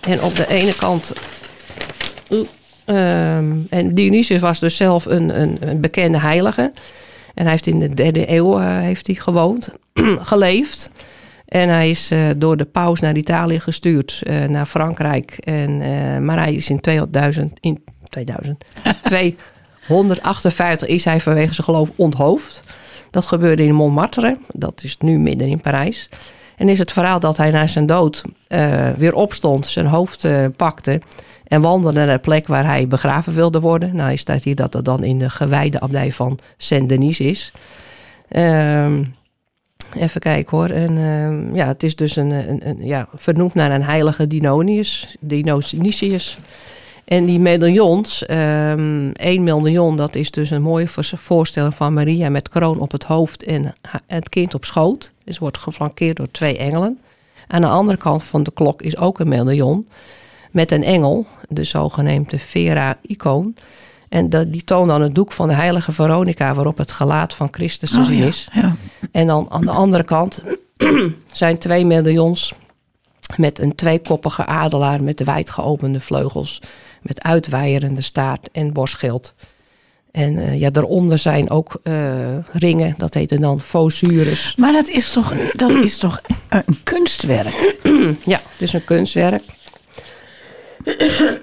En 0.00 0.22
op 0.22 0.36
de 0.36 0.48
ene 0.48 0.74
kant. 0.74 1.12
Ehm, 2.88 3.56
en 3.68 3.94
Dionysius 3.94 4.40
was 4.40 4.60
dus 4.60 4.76
zelf 4.76 5.06
een, 5.06 5.40
een, 5.40 5.56
een 5.60 5.80
bekende 5.80 6.18
heilige. 6.18 6.72
En 7.38 7.44
hij 7.44 7.52
heeft 7.52 7.66
in 7.66 7.78
de 7.78 7.94
derde 7.94 8.32
eeuw 8.32 8.58
eh, 8.58 8.78
heeft 8.78 9.06
hij 9.06 9.16
gewoond, 9.16 9.72
geleefd. 10.32 10.90
En 11.44 11.68
hij 11.68 11.90
is 11.90 12.10
eh, 12.10 12.20
door 12.36 12.56
de 12.56 12.64
paus 12.64 13.00
naar 13.00 13.16
Italië 13.16 13.60
gestuurd, 13.60 14.22
eh, 14.22 14.44
naar 14.44 14.66
Frankrijk. 14.66 15.30
En, 15.38 16.24
maar 16.24 16.38
hij 16.38 16.54
is 16.54 16.70
in 16.70 16.80
2000, 16.80 17.58
in 17.60 17.84
2000, 18.08 18.64
258 19.02 20.88
is 20.96 21.04
hij 21.04 21.20
vanwege 21.20 21.54
zijn 21.54 21.64
geloof 21.64 21.90
onthoofd. 21.96 22.62
Dat 23.10 23.26
gebeurde 23.26 23.64
in 23.64 23.74
Montmartre, 23.74 24.36
dat 24.48 24.82
is 24.82 24.96
nu 24.98 25.18
midden 25.18 25.48
in 25.48 25.60
Parijs. 25.60 26.08
En 26.56 26.68
is 26.68 26.78
het 26.78 26.92
verhaal 26.92 27.20
dat 27.20 27.36
hij 27.36 27.50
na 27.50 27.66
zijn 27.66 27.86
dood 27.86 28.22
weer 28.96 29.14
opstond, 29.14 29.66
zijn 29.66 29.86
hoofd 29.86 30.26
pakte 30.56 31.00
en 31.48 31.60
wandelde 31.60 31.98
naar 31.98 32.12
de 32.12 32.18
plek 32.18 32.46
waar 32.46 32.66
hij 32.66 32.88
begraven 32.88 33.34
wilde 33.34 33.60
worden. 33.60 33.96
Nou, 33.96 34.12
is 34.12 34.20
staat 34.20 34.44
hier 34.44 34.54
dat 34.54 34.72
dat 34.72 34.84
dan 34.84 35.04
in 35.04 35.18
de 35.18 35.30
gewijde 35.30 35.80
abdij 35.80 36.12
van 36.12 36.38
Saint-Denis 36.56 37.20
is. 37.20 37.52
Ehm, 38.28 39.04
even 39.96 40.20
kijken 40.20 40.56
hoor. 40.56 40.68
En, 40.68 40.98
ehm, 40.98 41.54
ja, 41.54 41.66
het 41.66 41.82
is 41.82 41.96
dus 41.96 42.16
een, 42.16 42.30
een, 42.30 42.68
een, 42.68 42.86
ja, 42.86 43.08
vernoemd 43.14 43.54
naar 43.54 43.70
een 43.70 43.82
heilige 43.82 44.26
Dinonius, 44.26 45.16
Dionysius. 45.20 46.38
En 47.04 47.24
die 47.24 47.38
medaillons, 47.38 48.26
ehm 48.26 49.10
één 49.12 49.42
medaillon, 49.42 49.96
dat 49.96 50.14
is 50.14 50.30
dus 50.30 50.50
een 50.50 50.62
mooie 50.62 50.88
vo- 50.88 51.16
voorstelling 51.16 51.74
van 51.74 51.92
Maria 51.92 52.28
met 52.28 52.48
kroon 52.48 52.78
op 52.78 52.92
het 52.92 53.04
hoofd 53.04 53.44
en 53.44 53.72
het 54.06 54.28
kind 54.28 54.54
op 54.54 54.64
schoot. 54.64 55.12
Dus 55.24 55.38
wordt 55.38 55.58
geflankeerd 55.58 56.16
door 56.16 56.30
twee 56.30 56.58
engelen. 56.58 56.98
Aan 57.46 57.60
de 57.60 57.66
andere 57.68 57.98
kant 57.98 58.24
van 58.24 58.42
de 58.42 58.50
klok 58.54 58.82
is 58.82 58.96
ook 58.96 59.18
een 59.18 59.28
medaillon 59.28 59.86
met 60.50 60.72
een 60.72 60.84
engel, 60.84 61.26
de 61.48 61.64
zogenaamde 61.64 62.38
Vera-icoon. 62.38 63.54
En 64.08 64.30
dat, 64.30 64.52
die 64.52 64.64
toont 64.64 64.88
dan 64.88 65.02
het 65.02 65.14
doek 65.14 65.32
van 65.32 65.48
de 65.48 65.54
heilige 65.54 65.92
Veronica 65.92 66.54
waarop 66.54 66.78
het 66.78 66.92
gelaat 66.92 67.34
van 67.34 67.48
Christus 67.50 67.90
te 67.90 67.98
Oh, 67.98 68.04
zien 68.04 68.18
ja, 68.18 68.26
is. 68.26 68.48
ja. 68.52 68.76
En 69.12 69.26
dan 69.26 69.46
aan 69.50 69.60
de 69.62 69.70
andere 69.70 70.04
kant 70.04 70.42
zijn 71.32 71.58
twee 71.58 71.84
medaillons 71.84 72.54
met 73.36 73.58
een 73.58 73.74
tweekoppige 73.74 74.46
adelaar 74.46 75.02
met 75.02 75.24
wijd 75.24 75.50
geopende 75.50 76.00
vleugels, 76.00 76.60
met 77.02 77.22
uitwaaierende 77.22 78.00
staart 78.00 78.48
en 78.52 78.72
borstschild. 78.72 79.34
En 80.10 80.38
eh, 80.38 80.60
ja, 80.60 80.70
daaronder 80.70 81.18
zijn 81.18 81.50
ook 81.50 81.80
eh, 81.82 81.94
ringen, 82.52 82.94
dat 82.96 83.14
heette 83.14 83.40
dan 83.40 83.60
fosures. 83.60 84.56
Maar 84.56 84.72
dat 84.72 84.88
is 84.88 85.12
toch, 85.12 85.34
dat 85.52 85.74
is 85.74 85.98
toch 85.98 86.20
een 86.48 86.78
kunstwerk? 86.82 87.76
Ja, 88.24 88.40
het 88.52 88.62
is 88.62 88.72
een 88.72 88.84
kunstwerk. 88.84 89.42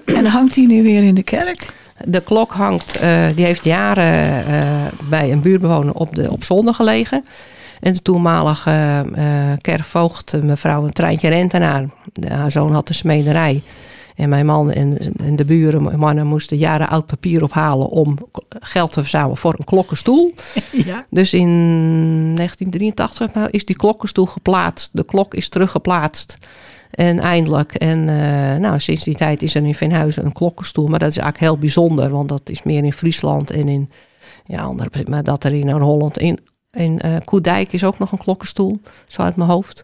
En 0.04 0.26
hangt 0.26 0.54
die 0.54 0.66
nu 0.66 0.82
weer 0.82 1.02
in 1.02 1.14
de 1.14 1.22
kerk? 1.22 1.74
De 2.04 2.20
klok 2.20 2.52
hangt, 2.52 2.96
eh, 2.96 3.26
die 3.34 3.44
heeft 3.44 3.64
jaren 3.64 4.46
eh, 4.46 4.86
bij 5.08 5.32
een 5.32 5.40
buurtbewoner 5.40 5.94
op, 5.94 6.14
de, 6.14 6.30
op 6.30 6.44
zolder 6.44 6.74
gelegen. 6.74 7.24
En 7.80 7.92
de 7.92 8.02
toenmalige 8.02 9.04
eh 9.14 9.52
kerkvoogd, 9.60 10.42
mevrouw 10.42 10.88
Treintje 10.88 11.28
Rentenaar, 11.28 11.88
de- 12.12 12.32
haar 12.32 12.50
zoon 12.50 12.72
had 12.72 12.88
een 12.88 12.94
smederij. 12.94 13.62
En 14.16 14.28
mijn 14.28 14.46
man 14.46 14.70
en, 14.70 14.98
en 15.16 15.36
de 15.36 15.44
buren, 15.44 15.82
mijn 15.82 15.98
mannen, 15.98 16.26
moesten 16.26 16.56
jaren 16.56 16.88
oud 16.88 17.06
papier 17.06 17.42
ophalen 17.42 17.88
om 17.88 18.18
geld 18.60 18.92
te 18.92 19.00
verzamelen 19.00 19.36
voor 19.36 19.54
een 19.58 19.64
klokkenstoel. 19.64 20.32
Ja. 20.84 21.06
Dus 21.10 21.34
in 21.34 21.48
1983 22.34 23.34
nou, 23.34 23.48
is 23.50 23.64
die 23.64 23.76
klokkenstoel 23.76 24.26
geplaatst. 24.26 24.90
De 24.92 25.04
klok 25.04 25.34
is 25.34 25.48
teruggeplaatst. 25.48 26.36
En 26.96 27.20
eindelijk. 27.20 27.74
En 27.74 28.08
eh, 28.08 28.60
nou, 28.60 28.80
sinds 28.80 29.04
die 29.04 29.14
tijd 29.14 29.42
is 29.42 29.54
er 29.54 29.64
in 29.64 29.74
Veenhuizen 29.74 30.24
een 30.24 30.32
klokkenstoel. 30.32 30.86
Maar 30.86 30.98
dat 30.98 31.10
is 31.10 31.16
eigenlijk 31.16 31.50
heel 31.50 31.60
bijzonder. 31.60 32.10
Want 32.10 32.28
dat 32.28 32.50
is 32.50 32.62
meer 32.62 32.84
in 32.84 32.92
Friesland 32.92 33.50
en 33.50 33.68
in... 33.68 33.90
Ja, 34.46 34.60
andere, 34.62 34.90
maar 35.04 35.22
dat 35.22 35.44
er 35.44 35.52
in 35.52 35.68
Holland... 35.68 36.18
In, 36.18 36.38
in 36.72 37.00
uh, 37.04 37.16
Koedijk 37.24 37.72
is 37.72 37.84
ook 37.84 37.98
nog 37.98 38.12
een 38.12 38.18
klokkenstoel. 38.18 38.80
Zo 39.06 39.22
uit 39.22 39.36
mijn 39.36 39.50
hoofd. 39.50 39.82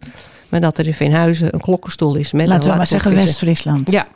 Maar 0.49 0.61
dat 0.61 0.79
er 0.79 0.87
in 0.87 0.95
Veenhuizen 0.95 1.55
een 1.55 1.61
klokkenstoel 1.61 2.15
is. 2.15 2.33
Met 2.33 2.47
Laten 2.47 2.65
een 2.65 2.71
we 2.71 2.77
maar 2.77 2.87
zeggen. 2.87 3.15
West-Friesland. 3.15 3.91
Ja. 3.91 4.07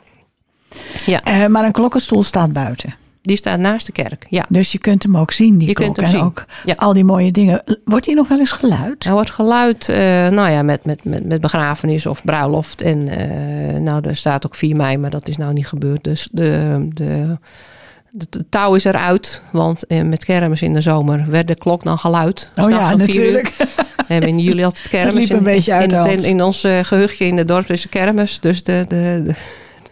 Ja, 1.05 1.23
Eh, 1.23 1.45
maar 1.45 1.65
een 1.65 1.71
klokkenstoel 1.71 2.23
staat 2.23 2.53
buiten. 2.53 2.95
Die 3.27 3.37
staat 3.37 3.59
naast 3.59 3.85
de 3.85 3.91
kerk. 3.91 4.25
Ja. 4.29 4.45
Dus 4.49 4.71
je 4.71 4.77
kunt 4.77 5.03
hem 5.03 5.17
ook 5.17 5.31
zien, 5.31 5.57
die 5.57 5.67
Je 5.67 5.73
klok. 5.73 5.85
kunt 5.85 5.97
hem 5.97 6.05
en 6.05 6.11
zien. 6.11 6.21
ook 6.21 6.45
Ja. 6.65 6.73
al 6.77 6.93
die 6.93 7.03
mooie 7.03 7.31
dingen. 7.31 7.63
Wordt 7.85 8.05
die 8.05 8.15
nog 8.15 8.27
wel 8.27 8.39
eens 8.39 8.51
geluid? 8.51 9.05
Er 9.05 9.11
wordt 9.11 9.29
geluid, 9.31 9.89
eh, 9.89 9.97
nou 10.27 10.49
ja, 10.49 10.61
met, 10.61 10.85
met, 10.85 11.03
met, 11.03 11.25
met 11.25 11.41
begrafenis 11.41 12.05
of 12.05 12.23
bruiloft. 12.23 12.81
En 12.81 13.07
eh, 13.07 13.79
nou, 13.81 14.07
er 14.07 14.15
staat 14.15 14.45
ook 14.45 14.55
4 14.55 14.75
mei, 14.75 14.97
maar 14.97 15.09
dat 15.09 15.27
is 15.27 15.37
nou 15.37 15.53
niet 15.53 15.67
gebeurd. 15.67 16.03
Dus 16.03 16.27
de, 16.31 16.87
de, 16.93 17.37
de, 18.11 18.45
touw 18.49 18.75
is 18.75 18.83
eruit. 18.83 19.41
Want 19.51 19.85
eh, 19.87 20.01
met 20.01 20.25
kermis 20.25 20.61
in 20.61 20.73
de 20.73 20.81
zomer 20.81 21.25
werd 21.29 21.47
de 21.47 21.55
klok 21.55 21.83
dan 21.83 21.99
geluid. 21.99 22.51
oh 22.55 22.69
ja, 22.69 22.95
natuurlijk. 22.95 23.53
We 24.07 24.13
hebben 24.13 24.29
in 24.29 24.39
juli 24.39 24.63
altijd 24.63 24.87
kermis. 24.97 25.13
liep 25.13 25.29
een 25.29 25.37
in, 25.37 25.43
beetje 25.43 25.73
uit 25.73 25.91
in, 25.93 26.23
in, 26.23 26.41
ons 26.43 26.63
eh, 26.63 26.79
gehuchtje 26.83 27.25
in 27.25 27.37
het 27.37 27.47
dorp 27.47 27.69
is 27.69 27.83
er 27.83 27.89
kermis. 27.89 28.39
Dus 28.39 28.63
de, 28.63 28.85
de, 28.87 29.21
de, 29.25 29.33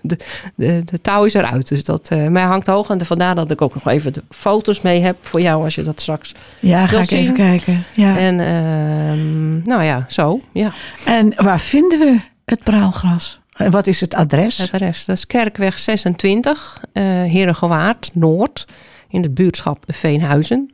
de, 0.07 0.17
de, 0.55 0.81
de 0.85 1.01
touw 1.01 1.23
is 1.23 1.33
eruit. 1.33 1.67
Dus 1.67 1.83
dat, 1.83 2.09
eh 2.09 2.27
mij 2.27 2.43
hangt 2.43 2.67
hoog. 2.67 2.89
En 2.89 3.05
vandaar 3.05 3.35
dat 3.35 3.51
ik 3.51 3.61
ook 3.61 3.73
nog 3.73 3.87
even 3.87 4.13
de 4.13 4.23
foto's 4.29 4.81
mee 4.81 5.01
heb 5.01 5.17
voor 5.21 5.41
jou 5.41 5.63
als 5.63 5.75
je 5.75 5.81
dat 5.81 6.01
straks. 6.01 6.31
Ja, 6.59 6.87
ga 6.87 7.01
ik 7.01 7.11
even 7.11 7.33
kijken. 7.33 7.83
Ja. 7.93 8.17
En 8.17 8.39
ehm, 8.39 9.61
nou 9.63 9.83
ja, 9.83 10.05
zo. 10.07 10.41
Ja. 10.51 10.73
En 11.05 11.33
waar 11.35 11.59
vinden 11.59 11.99
we 11.99 12.19
het 12.45 12.63
praalgras? 12.63 13.39
En 13.53 13.71
wat 13.71 13.87
is 13.87 14.01
het 14.01 14.15
adres? 14.15 14.57
Het 14.57 14.71
rest, 14.71 15.05
dat 15.05 15.17
is 15.17 15.27
Kerkweg 15.27 15.79
26, 15.79 16.81
eh 16.93 17.03
Herengewaard, 17.03 18.09
Noord, 18.13 18.65
in 19.09 19.21
de 19.21 19.29
buurtschap 19.29 19.83
Veenhuizen. 19.87 20.71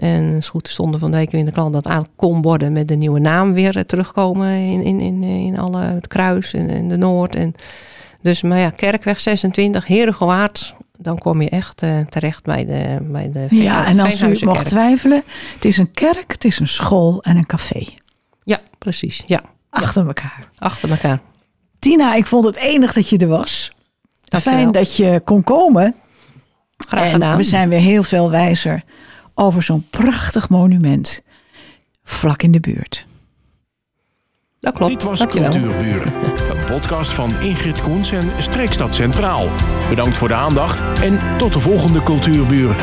En 0.00 0.24
het 0.24 0.36
is 0.36 0.48
goed, 0.48 0.68
stonden 0.68 1.00
van 1.00 1.10
de 1.10 1.16
week 1.16 1.32
in 1.32 1.44
de 1.44 1.52
krant 1.52 1.72
dat 1.72 2.06
kon 2.16 2.42
worden 2.42 2.72
met 2.72 2.88
de 2.88 2.94
nieuwe 2.94 3.20
naam 3.20 3.52
weer 3.52 3.76
eh, 3.76 3.82
terugkomen 3.82 4.48
in, 4.48 4.82
in, 4.82 5.00
in, 5.00 5.22
in 5.22 5.58
alle, 5.58 5.82
het 5.82 6.06
kruis 6.06 6.54
en, 6.54 6.68
en 6.68 6.88
de 6.88 6.96
Noord. 6.96 7.34
En, 7.34 7.54
dus, 8.22 8.42
maar 8.42 8.58
ja, 8.58 8.70
Kerkweg 8.70 9.20
26, 9.20 9.86
Herengewaard, 9.86 10.74
dan 10.98 11.18
kom 11.18 11.42
je 11.42 11.48
echt 11.50 11.82
eh, 11.82 11.98
terecht 12.00 12.44
bij 12.44 12.64
de, 12.66 12.98
bij 13.00 13.30
de 13.30 13.48
Veen- 13.48 13.62
ja, 13.62 13.86
en 13.86 14.00
als 14.00 14.22
u 14.22 14.44
mocht 14.44 14.66
twijfelen, 14.66 15.22
het 15.54 15.64
is 15.64 15.76
een 15.76 15.90
kerk, 15.90 16.32
het 16.32 16.44
is 16.44 16.58
een 16.58 16.68
school 16.68 17.22
en 17.22 17.36
een 17.36 17.46
café. 17.46 17.86
Ja, 18.44 18.60
precies. 18.78 19.22
Ja, 19.26 19.42
Achter 19.70 20.06
elkaar. 20.06 20.48
achter 20.58 20.90
elkaar. 20.90 21.20
Tina, 21.78 22.14
ik 22.14 22.26
vond 22.26 22.44
het 22.44 22.56
enig 22.56 22.92
dat 22.92 23.08
je 23.08 23.16
er 23.18 23.26
was. 23.28 23.70
Dankjewel. 24.22 24.58
Fijn 24.58 24.72
dat 24.72 24.96
je 24.96 25.20
kon 25.24 25.44
komen. 25.44 25.94
Graag 26.76 27.04
en 27.04 27.10
gedaan. 27.10 27.36
we 27.36 27.42
zijn 27.42 27.68
weer 27.68 27.78
heel 27.80 28.02
veel 28.02 28.30
wijzer 28.30 28.82
over 29.34 29.62
zo'n 29.62 29.86
prachtig 29.90 30.48
monument 30.48 31.22
vlak 32.02 32.42
in 32.42 32.52
de 32.52 32.60
buurt. 32.60 33.04
Dat 34.60 34.74
klopt. 34.74 34.92
Dit 34.92 35.02
was 35.02 35.18
Dankjewel. 35.18 35.50
Cultuurburen, 35.50 36.12
podcast 36.70 37.12
van 37.12 37.40
Ingrid 37.40 37.80
Koens 37.80 38.12
en 38.12 38.30
Streekstad 38.38 38.94
Centraal. 38.94 39.48
Bedankt 39.88 40.16
voor 40.16 40.28
de 40.28 40.34
aandacht 40.34 41.00
en 41.02 41.18
tot 41.38 41.52
de 41.52 41.60
volgende 41.60 42.02
Cultuurburen. 42.02 42.76